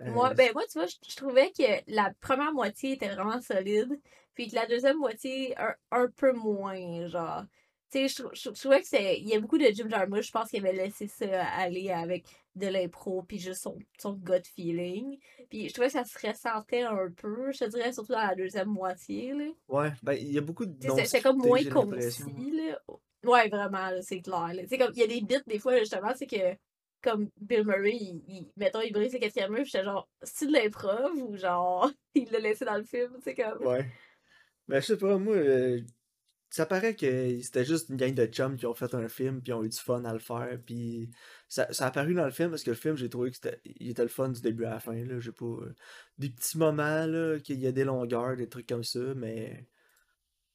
Moi, 0.01 0.35
ben 0.35 0.51
moi, 0.53 0.65
tu 0.71 0.79
vois, 0.79 0.87
je, 0.87 0.97
je 1.09 1.17
trouvais 1.17 1.53
que 1.53 1.63
la 1.87 2.13
première 2.21 2.53
moitié 2.53 2.93
était 2.93 3.09
vraiment 3.09 3.41
solide, 3.41 3.99
puis 4.35 4.49
que 4.49 4.55
la 4.55 4.67
deuxième 4.67 4.99
moitié, 4.99 5.57
un, 5.59 5.75
un 5.91 6.09
peu 6.09 6.33
moins, 6.33 7.07
genre. 7.09 7.45
Sais, 7.97 8.09
je, 8.09 8.15
trou- 8.23 8.31
je, 8.35 8.51
je 8.55 8.61
trouvais 8.61 8.81
que 8.83 8.87
c'est. 8.87 9.19
Il 9.21 9.27
y 9.29 9.35
a 9.35 9.41
beaucoup 9.41 9.57
de 9.57 9.65
Jim 9.73 9.89
Jarmusch, 9.89 10.27
je 10.27 10.31
pense 10.33 10.51
qu'il 10.51 10.61
avait 10.67 10.77
laissé 10.77 11.07
ça 11.09 11.45
aller 11.47 11.91
avec 11.91 12.27
de 12.55 12.67
l'impro, 12.67 13.23
puis 13.23 13.39
juste 13.39 13.63
son, 13.63 13.79
son 13.99 14.13
gut 14.13 14.43
feeling. 14.55 15.19
Puis 15.49 15.69
je 15.69 15.73
trouvais 15.73 15.87
que 15.87 15.95
ça 15.95 16.05
se 16.05 16.27
ressentait 16.27 16.83
un 16.83 17.11
peu, 17.17 17.53
je 17.53 17.59
te 17.65 17.71
dirais, 17.71 17.93
surtout 17.95 18.13
dans 18.13 18.27
la 18.27 18.35
deuxième 18.35 18.69
moitié, 18.69 19.33
là. 19.33 19.47
Ouais, 19.69 19.93
ben 20.03 20.13
il 20.13 20.31
y 20.31 20.37
a 20.37 20.43
beaucoup 20.43 20.67
de 20.67 20.77
c'est- 21.07 21.23
comme 21.23 21.39
moins 21.39 21.63
concis, 21.73 22.51
là. 22.51 22.79
Ouais, 23.25 23.49
vraiment, 23.49 23.91
c'est 24.03 24.21
clair. 24.21 24.51
Tu 24.69 24.77
comme, 24.79 24.93
il 24.95 25.01
y 25.01 25.03
a 25.03 25.07
des 25.07 25.21
bits, 25.23 25.43
des 25.47 25.59
fois, 25.59 25.79
justement, 25.79 26.13
c'est 26.15 26.27
que, 26.27 26.55
comme 27.03 27.31
Bill 27.41 27.65
Murray, 27.65 27.97
il, 27.99 28.23
il- 28.29 28.51
mettons, 28.57 28.83
il 28.83 28.93
brise 28.93 29.11
ses 29.13 29.19
quatrième 29.21 29.53
mur, 29.53 29.65
j'étais 29.65 29.85
genre, 29.85 30.07
c'est 30.23 30.47
de 30.47 30.53
l'improv, 30.53 31.13
ou 31.15 31.35
genre, 31.37 31.91
il 32.15 32.31
l'a 32.31 32.41
laissé 32.41 32.67
dans 32.67 32.77
le 32.77 32.85
film, 32.85 33.15
tu 33.17 33.23
sais, 33.23 33.35
comme? 33.35 33.67
Ouais. 33.67 33.87
Ben 34.69 34.81
je 34.81 34.87
sais 34.87 34.97
pas, 34.99 35.17
moi, 35.17 35.35
euh, 35.37 35.81
ça 36.51 36.67
paraît 36.67 36.95
que 36.95 37.41
c'était 37.41 37.65
juste 37.65 37.89
une 37.91 37.97
gang 37.97 38.15
de 38.15 38.27
chums 38.27 38.57
qui 38.57 38.67
ont 38.67 38.75
fait 38.75 38.95
un 38.95 39.09
film, 39.09 39.43
puis 39.43 39.53
ont 39.53 39.63
eu 39.65 39.69
du 39.69 39.77
fun 39.79 40.05
à 40.05 40.13
le 40.13 40.19
faire, 40.19 40.59
puis 40.65 41.11
ça, 41.49 41.73
ça 41.73 41.85
a 41.87 41.89
apparu 41.89 42.15
dans 42.15 42.25
le 42.25 42.31
film, 42.31 42.51
parce 42.51 42.63
que 42.63 42.71
le 42.71 42.77
film, 42.77 42.97
j'ai 42.97 43.09
trouvé 43.11 43.31
que 43.31 43.37
c'était 43.37 43.61
il 43.65 43.91
était 43.91 44.03
le 44.03 44.09
fun 44.09 44.29
du 44.29 44.41
début 44.41 44.65
à 44.65 44.71
la 44.71 44.81
fin, 44.81 44.95
là, 44.95 45.21
j'ai 45.21 45.33
pas... 45.33 45.45
euh, 45.45 45.75
des 46.19 46.31
petits 46.31 46.57
moments, 46.59 47.07
là, 47.07 47.39
qu'il 47.41 47.61
y 47.61 47.67
a 47.67 47.73
des 47.73 47.85
longueurs, 47.85 48.37
des 48.37 48.49
trucs 48.49 48.69
comme 48.69 48.85
ça, 48.85 49.15
mais... 49.17 49.67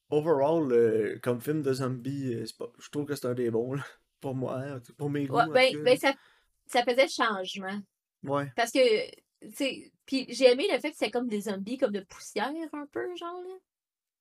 Overall, 0.09 0.71
euh, 0.73 1.19
comme 1.23 1.39
film 1.39 1.61
de 1.61 1.71
zombie, 1.71 2.33
euh, 2.33 2.45
c'est 2.45 2.57
pas- 2.57 2.71
je 2.79 2.89
trouve 2.89 3.05
que 3.05 3.15
c'est 3.15 3.27
un 3.27 3.33
des 3.33 3.49
bons, 3.49 3.73
là, 3.73 3.83
pour 4.21 4.35
moi, 4.35 4.79
pour 4.97 5.09
mes 5.09 5.25
goûts, 5.25 5.37
Ouais, 5.37 5.47
ben, 5.73 5.83
ben 5.83 5.97
ça, 5.97 6.13
ça 6.67 6.83
faisait 6.83 7.07
changement. 7.07 7.79
Ouais, 8.23 8.51
Parce 8.55 8.71
que, 8.71 9.09
tu 9.41 9.53
sais, 9.53 9.91
puis 10.05 10.25
j'ai 10.29 10.51
aimé 10.51 10.67
le 10.71 10.79
fait 10.79 10.91
que 10.91 10.97
c'était 10.97 11.11
comme 11.11 11.27
des 11.27 11.41
zombies, 11.41 11.77
comme 11.77 11.91
de 11.91 12.01
poussière, 12.01 12.51
un 12.73 12.85
peu, 12.91 13.15
genre, 13.15 13.41
là. 13.41 13.55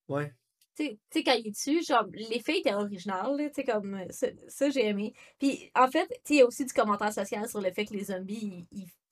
ouais. 0.08 0.34
Tu 0.80 0.98
sais- 1.10 1.24
quand 1.24 1.34
il 1.34 1.48
est 1.48 1.50
dessus, 1.50 1.82
genre, 1.84 2.06
l'effet 2.12 2.58
était 2.58 2.72
original, 2.72 3.36
tu 3.36 3.50
sais, 3.54 3.64
comme, 3.64 3.94
euh, 3.94 4.06
ça, 4.10 4.28
ça, 4.48 4.70
j'ai 4.70 4.86
aimé. 4.86 5.12
Puis, 5.38 5.70
en 5.74 5.90
fait, 5.90 6.06
tu 6.06 6.14
sais, 6.24 6.34
il 6.34 6.36
y 6.36 6.40
a 6.40 6.46
aussi 6.46 6.64
du 6.64 6.72
commentaire 6.72 7.12
social 7.12 7.48
sur 7.48 7.60
le 7.60 7.70
fait 7.72 7.84
que 7.84 7.92
les 7.92 8.04
zombies, 8.04 8.66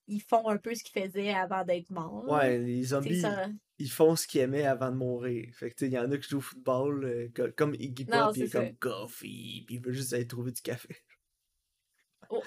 ils, 0.06 0.22
font 0.22 0.48
un 0.48 0.56
peu 0.56 0.74
ce 0.74 0.82
qu'ils 0.82 1.02
faisaient 1.02 1.34
avant 1.34 1.64
d'être 1.64 1.90
morts. 1.90 2.26
Ouais, 2.26 2.58
les 2.58 2.82
zombies, 2.82 3.20
ça... 3.20 3.46
ils 3.78 3.90
font 3.90 4.16
ce 4.16 4.26
qu'ils 4.26 4.40
aimaient 4.40 4.64
avant 4.64 4.90
de 4.90 4.96
mourir. 4.96 5.48
Fait 5.54 5.70
que, 5.70 5.74
tu 5.74 5.84
sais, 5.84 5.90
il 5.90 5.94
y 5.94 5.98
en 5.98 6.10
a 6.10 6.16
qui 6.16 6.28
jouent 6.28 6.38
au 6.38 6.40
football, 6.40 7.04
euh, 7.04 7.28
co- 7.34 7.52
comme 7.54 7.74
Iggy 7.74 8.06
Pop, 8.06 8.34
ça. 8.34 8.46
comme 8.48 8.76
coffee, 8.76 9.64
puis 9.66 9.76
il 9.76 9.80
veut 9.80 9.92
juste 9.92 10.14
aller 10.14 10.26
trouver 10.26 10.52
du 10.52 10.62
café. 10.62 10.96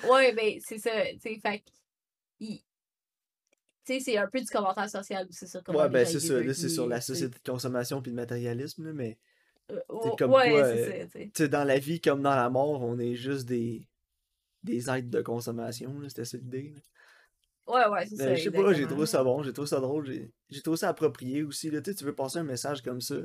Ouais, 0.10 0.34
ben, 0.34 0.60
c'est 0.60 0.78
ça, 0.78 0.92
tu 1.14 1.20
sais, 1.20 1.40
fait 1.40 1.64
il- 2.40 2.64
Tu 3.86 3.94
sais, 3.94 4.00
c'est 4.00 4.18
un 4.18 4.28
peu 4.28 4.40
du 4.40 4.48
commentaire 4.48 4.90
social 4.90 5.28
aussi 5.28 5.48
sur 5.48 5.64
comment 5.64 5.80
Ouais, 5.80 5.90
ben 5.90 6.06
c'est 6.06 6.20
ça, 6.20 6.42
là, 6.42 6.54
c'est 6.54 6.70
sur 6.70 6.88
la 6.88 7.02
société 7.02 7.38
de 7.44 7.52
consommation 7.52 8.02
puis 8.02 8.12
de 8.12 8.16
matérialisme, 8.16 8.86
là, 8.86 8.94
mais 8.94 9.18
Euh, 9.72 9.80
c'est 10.02 10.10
o- 10.12 10.16
comme 10.18 10.32
ouais, 10.32 10.64
c'est 10.66 11.04
euh, 11.04 11.30
ça, 11.36 11.48
dans 11.48 11.64
la 11.64 11.80
vie 11.80 12.02
comme 12.02 12.22
dans 12.22 12.36
la 12.36 12.50
mort, 12.50 12.82
on 12.82 13.00
est 13.00 13.16
juste 13.16 13.46
des, 13.48 13.88
des 14.64 14.90
êtres 14.90 15.10
de 15.10 15.22
consommation, 15.22 16.00
là, 16.00 16.10
c'était 16.10 16.26
ça 16.26 16.38
l'idée. 16.38 16.74
Ouais, 17.68 17.88
ouais, 17.88 18.06
c'est 18.08 18.18
ça. 18.18 18.36
Je 18.36 18.44
sais 18.44 18.52
pas, 18.52 18.74
j'ai 18.74 18.88
trouvé 18.88 19.06
ça 19.06 19.24
bon, 19.24 19.44
j'ai 19.44 19.54
trouvé 19.54 19.68
ça 19.68 19.80
drôle, 19.80 20.06
j'ai 20.06 20.32
j'ai 20.50 20.62
trouvé 20.62 20.78
ça 20.78 20.90
approprié 20.90 21.44
aussi, 21.44 21.70
là, 21.72 21.82
tu 21.82 21.94
veux 22.04 22.16
passer 22.16 22.40
un 22.40 22.44
message 22.44 22.82
comme 22.82 23.02
ça, 23.02 23.16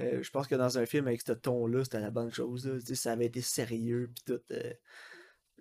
euh, 0.00 0.22
je 0.22 0.30
pense 0.30 0.48
que 0.48 0.54
dans 0.56 0.78
un 0.78 0.86
film 0.86 1.06
avec 1.08 1.22
ce 1.22 1.32
ton-là, 1.32 1.84
c'était 1.84 2.00
la 2.00 2.10
bonne 2.10 2.32
chose, 2.32 2.66
là, 2.66 2.78
ça 2.96 3.12
avait 3.12 3.26
été 3.26 3.40
sérieux 3.42 4.10
pis 4.14 4.24
tout, 4.24 4.40
euh, 4.52 4.72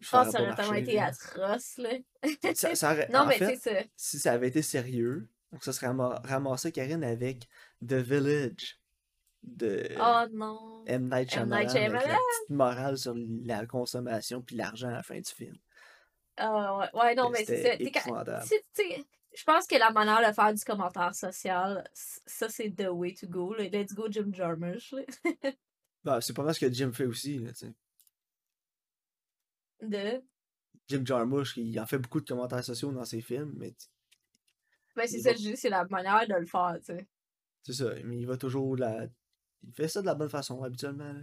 Je 0.02 0.10
pense 0.10 0.26
que 0.28 0.32
ça 0.34 0.42
aurait 0.42 0.56
tellement 0.56 0.74
été 0.74 1.00
atroce, 1.00 1.78
là. 1.78 1.90
Ça, 2.56 2.76
ça 2.76 2.92
aurait- 2.94 3.08
Non, 3.10 3.20
en 3.20 3.26
mais 3.28 3.38
fait, 3.38 3.56
c'est 3.58 3.82
ça. 3.82 3.86
si 3.96 4.20
ça 4.20 4.32
avait 4.34 4.48
été 4.50 4.62
sérieux, 4.62 5.30
donc 5.52 5.64
ça 5.64 5.72
serait 5.74 5.88
rama- 5.88 6.22
ramassé 6.24 6.72
Karine 6.72 7.04
avec 7.04 7.48
The 7.86 7.94
Village 7.94 8.80
de 9.44 9.88
Oh 10.00 10.26
non. 10.32 10.84
M. 10.88 11.04
Night 11.10 11.30
M. 11.30 11.30
Shyamalan 11.30 11.66
Night 11.66 11.76
avec 11.76 11.92
la 11.94 12.00
Shyamalan? 12.00 12.18
petite 12.18 12.50
morale 12.50 12.98
sur 12.98 13.16
la 13.46 13.66
consommation 13.66 14.42
puis 14.42 14.56
l'argent 14.56 14.90
à 14.90 14.94
la 14.94 15.04
fin 15.04 15.20
du 15.20 15.30
film. 15.32 15.56
Ah 16.38 16.78
ouais, 16.78 16.88
ouais, 17.00 17.16
non, 17.16 17.30
Mais 17.30 17.44
c'est 17.46 17.62
ça. 17.64 17.76
Je 19.34 19.44
pense 19.46 19.66
que 19.66 19.78
la 19.78 19.92
manière 19.92 20.28
de 20.28 20.34
faire 20.34 20.54
du 20.54 20.64
commentaire 20.64 21.16
social, 21.16 21.88
ça, 21.94 22.50
c'est 22.50 22.70
the 22.76 22.88
way 22.92 23.14
to 23.14 23.28
go. 23.28 23.54
là. 23.54 23.64
Let's 23.66 23.94
go, 23.94 24.08
Jim 24.10 24.32
Jarmusch. 24.34 24.94
Bah, 26.04 26.20
c'est 26.20 26.34
pas 26.34 26.42
mal 26.42 26.56
ce 26.56 26.60
que 26.60 26.72
Jim 26.74 26.92
fait 26.92 27.06
aussi. 27.06 27.38
Là. 27.38 27.52
De. 29.82 30.22
Jim 30.88 31.04
Jarmusch, 31.06 31.58
il 31.58 31.80
en 31.80 31.86
fait 31.86 31.98
beaucoup 32.00 32.20
de 32.22 32.26
commentaires 32.28 32.64
sociaux 32.64 32.92
dans 32.92 33.06
ses 33.06 33.22
films, 33.22 33.54
mais 33.58 33.74
Ben, 34.96 35.08
c'est 35.08 35.20
ça, 35.20 35.32
va- 35.32 35.36
je 35.36 35.42
dis, 35.42 35.58
c'est 35.58 35.70
la 35.70 35.86
manière 35.86 36.28
de 36.28 36.34
le 36.36 36.46
faire, 36.46 36.76
tu 36.80 36.86
sais. 36.96 37.08
C'est 37.64 37.74
ça, 37.74 37.94
mais 38.04 38.18
il 38.20 38.26
va 38.28 38.38
toujours 38.38 38.76
la. 38.76 39.08
Il 39.64 39.72
fait 39.74 39.88
ça 39.88 40.02
de 40.02 40.08
la 40.08 40.16
bonne 40.16 40.30
façon, 40.30 40.62
habituellement. 40.64 41.14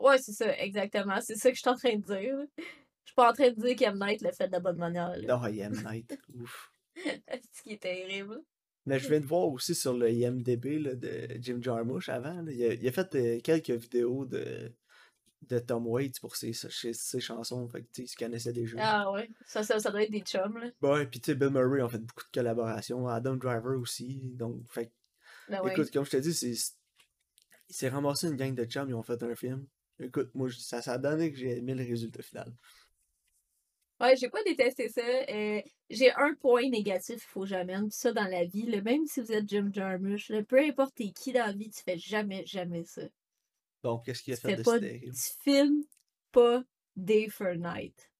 Ouais, 0.00 0.18
c'est 0.18 0.32
ça, 0.32 0.56
exactement. 0.58 1.20
C'est 1.20 1.36
ça 1.36 1.50
que 1.50 1.56
je 1.56 1.60
suis 1.60 1.68
en 1.70 1.76
train 1.76 1.96
de 1.96 2.02
dire. 2.02 2.36
Je 2.58 3.10
suis 3.10 3.14
pas 3.14 3.30
en 3.30 3.34
train 3.34 3.50
de 3.50 3.60
dire 3.60 3.76
qu'M 3.76 3.98
Night 4.02 4.22
le 4.22 4.32
fait 4.32 4.46
de 4.48 4.52
la 4.52 4.60
bonne 4.60 4.78
manière. 4.78 5.10
là. 5.16 5.36
Non, 5.38 5.44
IM 5.46 5.72
Night. 5.90 6.18
Ouf. 6.34 6.72
Ce 6.96 7.62
qui 7.62 7.72
est 7.74 7.82
terrible. 7.82 8.40
Mais 8.86 8.98
je 8.98 9.08
viens 9.08 9.20
de 9.20 9.26
voir 9.26 9.48
aussi 9.48 9.74
sur 9.74 9.94
le 9.96 10.10
IMDB 10.10 10.78
là, 10.78 10.94
de 10.94 11.28
Jim 11.40 11.58
Jarmusch 11.60 12.08
avant. 12.08 12.42
là, 12.42 12.50
il, 12.52 12.64
a, 12.64 12.72
il 12.74 12.88
a 12.88 12.92
fait 12.92 13.14
euh, 13.14 13.40
quelques 13.40 13.70
vidéos 13.70 14.24
de, 14.26 14.72
de 15.48 15.58
Tom 15.58 15.86
Waits 15.86 16.20
pour 16.20 16.36
ses, 16.36 16.52
ses, 16.52 16.92
ses 16.92 17.20
chansons. 17.20 17.68
Fait 17.68 17.82
que 17.82 17.86
tu 17.86 17.90
sais, 17.92 18.02
il 18.02 18.08
se 18.08 18.16
connaissait 18.16 18.52
déjà. 18.52 18.76
Ah 18.80 19.12
ouais, 19.12 19.30
ça, 19.46 19.62
ça, 19.62 19.78
ça 19.78 19.90
doit 19.90 20.02
être 20.02 20.10
des 20.10 20.20
chums, 20.20 20.58
là. 20.58 20.70
Ouais, 20.82 21.06
puis 21.06 21.20
tu 21.20 21.32
sais, 21.32 21.34
Bill 21.34 21.50
Murray 21.50 21.82
ont 21.82 21.88
fait 21.88 21.98
beaucoup 21.98 22.24
de 22.24 22.32
collaborations. 22.32 23.06
Adam 23.08 23.36
Driver 23.36 23.78
aussi. 23.78 24.20
Donc, 24.34 24.62
fait 24.70 24.92
Ben 25.48 25.62
ouais. 25.62 25.72
écoute, 25.72 25.90
comme 25.92 26.04
je 26.04 26.10
te 26.10 26.16
dis, 26.18 26.34
c'est. 26.34 26.74
Il 27.68 27.74
s'est 27.74 27.88
ramassé 27.88 28.28
une 28.28 28.36
gang 28.36 28.54
de 28.54 28.64
chums, 28.64 28.88
ils 28.88 28.94
ont 28.94 29.02
fait 29.02 29.22
un 29.22 29.34
film. 29.34 29.66
Écoute, 29.98 30.30
moi, 30.34 30.48
ça, 30.50 30.82
ça 30.82 30.92
a 30.92 30.98
donné 30.98 31.32
que 31.32 31.38
j'ai 31.38 31.58
aimé 31.58 31.74
le 31.74 31.84
résultat 31.84 32.22
final. 32.22 32.52
Ouais, 34.00 34.16
j'ai 34.16 34.28
pas 34.28 34.42
détesté 34.42 34.88
ça. 34.88 35.00
Euh, 35.00 35.62
j'ai 35.88 36.12
un 36.12 36.34
point 36.34 36.68
négatif, 36.68 37.16
il 37.16 37.28
faut. 37.28 37.44
Pis 37.44 37.90
ça, 37.90 38.12
dans 38.12 38.26
la 38.26 38.44
vie, 38.44 38.66
là, 38.66 38.82
même 38.82 39.06
si 39.06 39.20
vous 39.20 39.32
êtes 39.32 39.48
Jim 39.48 39.70
Jarmusch, 39.72 40.30
là, 40.30 40.42
peu 40.42 40.58
importe 40.58 40.94
qui 40.94 41.32
dans 41.32 41.46
la 41.46 41.52
vie, 41.52 41.70
tu 41.70 41.82
fais 41.82 41.96
jamais, 41.96 42.44
jamais 42.44 42.84
ça. 42.84 43.02
Donc, 43.84 44.06
qu'est-ce 44.06 44.22
qu'il 44.22 44.32
a 44.32 44.36
fait 44.36 44.56
de 44.56 44.62
pas, 44.62 44.78
stérile? 44.78 45.12
tu 45.12 45.42
filmes 45.42 45.84
pas 46.32 46.64
day 46.96 47.28
for 47.28 47.54
night. 47.54 48.10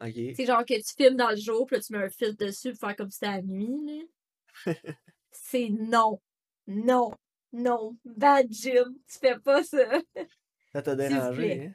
Ok. 0.00 0.34
C'est 0.34 0.44
genre 0.44 0.64
que 0.64 0.74
tu 0.74 0.94
filmes 0.96 1.16
dans 1.16 1.30
le 1.30 1.36
jour, 1.36 1.66
puis 1.66 1.76
là, 1.76 1.82
tu 1.82 1.92
mets 1.92 2.04
un 2.04 2.10
filtre 2.10 2.44
dessus 2.44 2.72
pour 2.72 2.80
faire 2.80 2.96
comme 2.96 3.10
si 3.10 3.18
c'était 3.18 3.30
la 3.30 3.42
nuit, 3.42 3.80
là. 3.86 4.74
C'est 5.30 5.68
non. 5.68 6.20
Non. 6.66 7.12
Non. 7.52 7.96
Bad 8.04 8.48
Jim. 8.50 8.92
Tu 9.06 9.18
fais 9.20 9.38
pas 9.38 9.62
ça. 9.62 9.86
Ça 10.72 10.82
t'a 10.82 10.96
dérangé, 10.96 11.66
hein? 11.66 11.72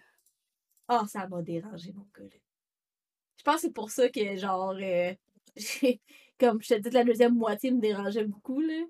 Ah, 0.89 1.05
ça 1.07 1.27
m'a 1.27 1.41
dérangé, 1.41 1.93
mon 1.93 2.05
gars, 2.15 2.25
là. 2.25 2.39
Je 3.37 3.43
pense 3.43 3.55
que 3.55 3.61
c'est 3.61 3.73
pour 3.73 3.89
ça 3.89 4.09
que, 4.09 4.35
genre, 4.35 4.75
euh, 4.79 5.13
comme 6.39 6.61
je 6.61 6.75
te 6.75 6.79
dis, 6.79 6.89
la 6.89 7.05
deuxième 7.05 7.35
moitié 7.35 7.71
me 7.71 7.79
dérangeait 7.79 8.25
beaucoup, 8.25 8.59
là. 8.59 8.83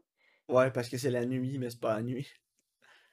Ouais, 0.50 0.72
parce 0.72 0.90
que 0.90 0.98
c'est 0.98 1.12
la 1.12 1.26
nuit, 1.26 1.60
mais 1.60 1.70
c'est 1.70 1.80
pas 1.80 1.96
la 1.96 2.02
nuit. 2.02 2.28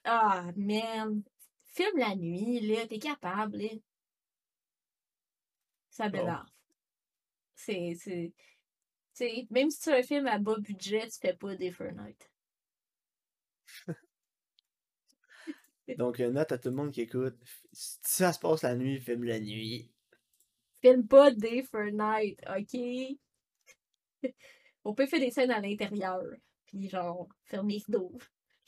Ah, 0.04 0.50
man. 0.56 1.22
Filme 1.66 1.98
la 1.98 2.14
nuit, 2.16 2.60
là. 2.60 2.86
T'es 2.86 2.98
capable, 2.98 3.58
là. 3.58 3.68
Ça 5.90 6.08
m'énerve. 6.08 6.46
C'est, 7.54 7.94
c'est... 7.98 8.32
Tu 9.14 9.24
sais, 9.24 9.46
même 9.50 9.70
si 9.70 9.80
tu 9.82 9.90
as 9.90 9.96
un 9.96 10.02
film 10.02 10.26
à 10.26 10.38
bas 10.38 10.56
budget, 10.58 11.08
tu 11.08 11.18
fais 11.18 11.34
pas 11.34 11.54
Day 11.56 11.70
for 11.70 11.92
Night. 11.92 12.30
Donc, 15.98 16.20
euh, 16.20 16.30
note 16.30 16.52
à 16.52 16.58
tout 16.58 16.70
le 16.70 16.76
monde 16.76 16.92
qui 16.92 17.02
écoute. 17.02 17.36
Si 17.72 17.98
ça 18.02 18.32
se 18.32 18.38
passe 18.38 18.62
la 18.62 18.74
nuit, 18.76 19.00
filme 19.00 19.24
la 19.24 19.40
nuit. 19.40 19.90
Filme 20.80 21.06
pas 21.06 21.30
Day 21.32 21.62
for 21.64 21.84
Night, 21.92 22.40
ok? 22.48 23.18
On 24.84 24.94
peut 24.94 25.06
faire 25.06 25.20
des 25.20 25.30
scènes 25.30 25.50
à 25.50 25.60
l'intérieur. 25.60 26.22
Puis 26.66 26.88
genre, 26.88 27.28
fermer 27.44 27.82
les. 27.88 27.98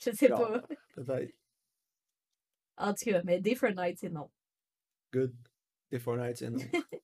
Je 0.03 0.11
sais 0.11 0.27
Genre. 0.27 0.39
pas. 0.39 0.61
Peut-être. 0.95 1.33
En 2.77 2.93
tout 2.93 3.05
cas, 3.05 3.21
mais 3.23 3.39
Day 3.39 3.55
for 3.55 3.71
Night, 3.71 3.99
c'est 3.99 4.09
non. 4.09 4.29
Good. 5.11 5.35
Des 5.91 5.99
Fortnite, 5.99 6.37
c'est 6.37 6.49
non. 6.49 6.57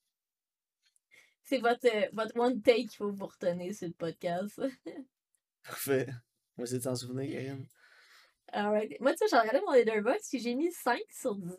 C'est 1.44 1.60
votre, 1.60 1.86
euh, 1.86 2.08
votre 2.14 2.38
one 2.40 2.62
take 2.62 2.86
qu'il 2.86 2.98
faut 2.98 3.12
vous 3.12 3.26
retenir 3.26 3.74
sur 3.74 3.88
le 3.88 3.94
podcast. 3.94 4.62
Parfait. 5.64 6.08
On 6.56 6.62
va 6.62 6.64
essayer 6.64 6.78
de 6.78 6.84
s'en 6.84 6.96
souvenir, 6.96 7.32
Karine. 7.32 7.66
Alright. 8.52 9.00
Moi, 9.00 9.12
tu 9.14 9.18
sais, 9.18 9.26
j'ai 9.30 9.38
regardé 9.38 9.62
mon 9.66 9.74
Letterboxd 9.74 10.30
puis 10.30 10.40
j'ai 10.40 10.54
mis 10.54 10.72
5 10.72 11.02
sur 11.10 11.36
10. 11.36 11.56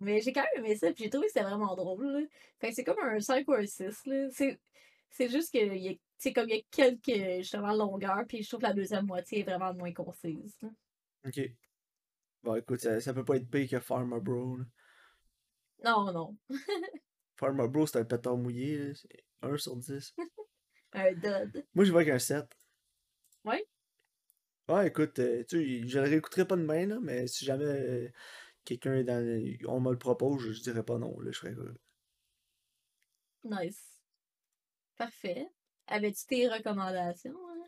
Mais 0.00 0.20
j'ai 0.20 0.32
quand 0.32 0.44
même 0.54 0.64
aimé 0.64 0.76
ça 0.76 0.92
puis 0.92 1.04
j'ai 1.04 1.10
trouvé 1.10 1.26
que 1.26 1.32
c'était 1.32 1.44
vraiment 1.44 1.74
drôle. 1.74 2.06
Là. 2.06 2.20
Fait 2.58 2.68
que 2.68 2.74
c'est 2.74 2.84
comme 2.84 2.98
un 3.00 3.20
5 3.20 3.46
ou 3.48 3.52
un 3.52 3.66
6. 3.66 4.06
Là. 4.06 4.28
C'est, 4.30 4.58
c'est 5.10 5.28
juste 5.28 5.52
que 5.52 5.58
il 5.58 5.82
y 5.82 5.88
a, 5.88 5.94
tu 6.18 6.22
sais, 6.28 6.32
comme 6.32 6.48
il 6.48 6.56
y 6.56 6.58
a 6.58 6.62
quelques 6.70 7.38
justement 7.42 7.72
longueurs 7.72 8.24
puis 8.28 8.42
je 8.42 8.48
trouve 8.48 8.60
que 8.60 8.66
la 8.66 8.72
deuxième 8.74 9.06
moitié 9.06 9.40
est 9.40 9.44
vraiment 9.44 9.72
moins 9.74 9.92
concise. 9.92 10.56
là. 10.62 10.68
Ok. 11.26 11.40
Bon, 12.42 12.54
écoute, 12.56 12.80
ça, 12.80 13.00
ça 13.00 13.12
peut 13.14 13.24
pas 13.24 13.36
être 13.36 13.50
pire 13.50 13.68
que 13.68 13.80
Farmer 13.80 14.20
Bro. 14.20 14.58
là. 14.58 14.64
Non, 15.84 16.12
non. 16.12 16.36
Farmer 17.36 17.68
Bro, 17.68 17.86
c'est 17.86 17.98
un 17.98 18.04
pétard 18.04 18.36
mouillé. 18.36 18.78
là. 18.78 18.94
C'est 18.94 19.24
1 19.42 19.56
sur 19.56 19.76
10. 19.76 20.14
Un 20.92 21.12
dud. 21.12 21.66
Moi, 21.74 21.84
je 21.84 21.92
vois 21.92 22.04
qu'un 22.04 22.18
7. 22.18 22.46
Ouais? 23.44 23.64
Ouais, 24.68 24.88
écoute, 24.88 25.18
euh, 25.18 25.44
tu 25.48 25.82
sais, 25.82 25.88
je 25.88 25.98
le 25.98 26.04
réécouterai 26.08 26.46
pas 26.46 26.56
demain, 26.56 26.86
là, 26.86 26.98
mais 27.00 27.26
si 27.26 27.44
jamais 27.44 27.64
euh, 27.64 28.08
quelqu'un 28.64 28.94
est 28.94 29.04
dans. 29.04 29.24
le- 29.24 29.56
On 29.68 29.80
me 29.80 29.90
le 29.92 29.98
propose, 29.98 30.42
je, 30.42 30.52
je 30.52 30.62
dirais 30.62 30.82
pas 30.84 30.98
non, 30.98 31.18
là, 31.20 31.30
je 31.30 31.38
serais. 31.38 31.54
Nice. 33.44 34.00
Parfait. 34.96 35.48
Avais-tu 35.88 36.24
tes 36.26 36.48
recommandations? 36.48 37.30
hein? 37.50 37.64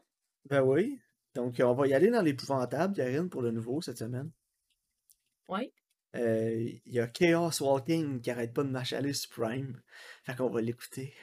Ben 0.47 0.63
oui. 0.63 0.99
Donc, 1.35 1.61
on 1.65 1.75
va 1.75 1.87
y 1.87 1.95
aller 1.95 2.11
dans 2.11 2.23
l'épouvantable, 2.23 2.95
Karine, 2.95 3.29
pour 3.31 3.43
le 3.43 3.51
nouveau 3.51 3.81
cette 3.81 3.99
semaine. 3.99 4.31
Ouais. 5.49 5.73
Euh, 6.17 6.53
Il 6.87 6.93
y 6.93 6.99
a 7.01 7.07
Chaos 7.07 7.51
Walking 7.63 8.21
qui 8.21 8.31
arrête 8.31 8.53
pas 8.53 8.65
de 8.65 8.69
m'achaler 8.71 9.13
sur 9.13 9.31
Prime. 9.31 9.81
Fait 10.25 10.35
qu'on 10.37 10.51
va 10.51 10.61
l'écouter. 10.61 11.15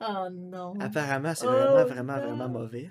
Oh 0.00 0.28
non. 0.30 0.78
Apparemment, 0.80 1.34
c'est 1.34 1.46
Oh, 1.46 1.50
vraiment, 1.50 1.84
vraiment, 1.86 2.16
non. 2.16 2.20
vraiment 2.36 2.48
mauvais. 2.48 2.90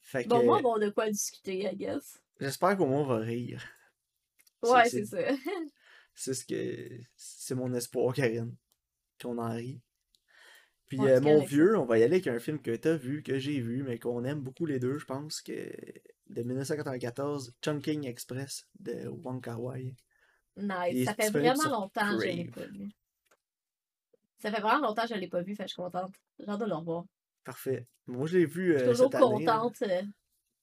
Fait 0.00 0.24
que 0.24 0.28
Bon, 0.28 0.44
moi, 0.44 0.62
bon, 0.62 0.78
de 0.78 0.88
quoi 0.90 1.10
discuter, 1.10 1.64
I 1.70 1.76
guess. 1.76 2.18
j'espère 2.40 2.76
qu'au 2.76 2.86
moins 2.86 3.00
on 3.02 3.06
va 3.06 3.18
rire. 3.18 3.62
Ouais, 4.62 4.88
c'est- 4.88 5.04
c'est 5.04 5.26
ça. 5.28 5.34
C'est 6.14 6.34
ce 6.34 6.44
que. 6.44 7.00
C'est 7.16 7.54
mon 7.54 7.72
espoir, 7.74 8.14
Karine. 8.14 8.54
Qu'on 9.20 9.38
en 9.38 9.52
rit. 9.52 9.80
Puis 10.88 10.98
euh, 11.02 11.20
mon 11.20 11.42
vieux, 11.44 11.76
on 11.78 11.84
va 11.84 11.98
y 11.98 12.02
aller 12.02 12.14
avec 12.16 12.26
un 12.28 12.38
film 12.38 12.60
que 12.60 12.74
t'as 12.74 12.96
vu, 12.96 13.22
que 13.22 13.38
j'ai 13.38 13.60
vu, 13.60 13.82
mais 13.82 13.98
qu'on 13.98 14.24
aime 14.24 14.40
beaucoup 14.40 14.64
les 14.66 14.78
deux, 14.78 14.98
je 14.98 15.04
pense, 15.04 15.42
que 15.42 15.52
de 16.30 16.42
1994, 16.42 17.54
Chunking 17.62 18.06
Express 18.06 18.66
de 18.80 19.06
Wong 19.08 19.42
Kar 19.42 19.62
Wai. 19.62 19.94
Nice. 20.56 21.04
Ça 21.04 21.14
fait 21.14 21.30
vraiment 21.30 21.68
longtemps 21.70 22.16
que 22.16 22.22
je 22.24 22.26
l'ai 22.30 22.44
pas 22.46 22.64
vu. 22.66 22.90
Ça 24.38 24.50
fait 24.52 24.60
vraiment 24.60 24.86
longtemps 24.88 25.02
que 25.02 25.14
je 25.14 25.20
l'ai 25.20 25.28
pas 25.28 25.42
vu, 25.42 25.54
fait 25.54 25.64
que 25.64 25.68
je 25.68 25.74
suis 25.74 25.82
contente. 25.82 26.14
J'ai 26.38 26.48
hâte 26.48 26.60
de 26.60 26.64
le 26.66 26.74
revoir. 26.74 27.04
Parfait. 27.44 27.86
Moi, 28.06 28.26
je 28.26 28.38
l'ai 28.38 28.46
vu 28.46 28.72
Je 28.72 28.78
suis 28.78 28.86
euh, 28.86 28.90
toujours 28.90 29.10
cette 29.12 29.22
année. 29.22 29.44
là. 29.44 29.58
contente. 29.58 29.82
euh, 29.82 29.88
je 30.00 30.04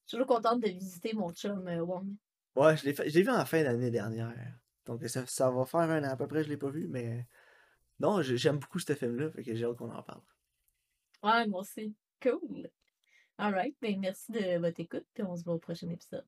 suis 0.07 0.17
toujours 0.17 0.27
contente 0.27 0.61
de 0.61 0.69
visiter 0.69 1.13
mon 1.13 1.31
chum 1.33 1.67
Wong. 1.67 2.07
Ouais, 2.55 2.77
je 2.77 2.85
l'ai 2.85 2.93
fait- 2.93 3.09
je 3.09 3.15
l'ai 3.15 3.23
vu 3.23 3.29
en 3.31 3.45
fin 3.45 3.63
d'année 3.63 3.91
dernière. 3.91 4.33
Donc 4.85 5.03
ça, 5.09 5.25
ça 5.25 5.49
va 5.49 5.65
faire 5.65 5.81
un 5.81 6.03
an 6.03 6.09
à 6.11 6.15
peu 6.15 6.27
près, 6.27 6.43
je 6.43 6.49
l'ai 6.49 6.57
pas 6.57 6.69
vu, 6.69 6.87
mais 6.87 7.25
non, 7.99 8.21
j'ai- 8.21 8.37
j'aime 8.37 8.59
beaucoup 8.59 8.79
ce 8.79 8.93
film-là, 8.95 9.29
fait 9.31 9.43
que 9.43 9.53
j'ai 9.55 9.65
hâte 9.65 9.77
qu'on 9.77 9.91
en 9.91 10.03
parle. 10.03 10.21
Ouais, 11.23 11.45
moi 11.47 11.61
aussi. 11.61 11.93
Cool. 12.21 12.69
Alright, 13.37 13.75
ben 13.81 13.99
merci 13.99 14.31
de 14.31 14.59
votre 14.59 14.79
écoute, 14.79 15.05
puis 15.13 15.23
on 15.23 15.35
se 15.35 15.43
voit 15.43 15.55
au 15.55 15.59
prochain 15.59 15.89
épisode. 15.89 16.25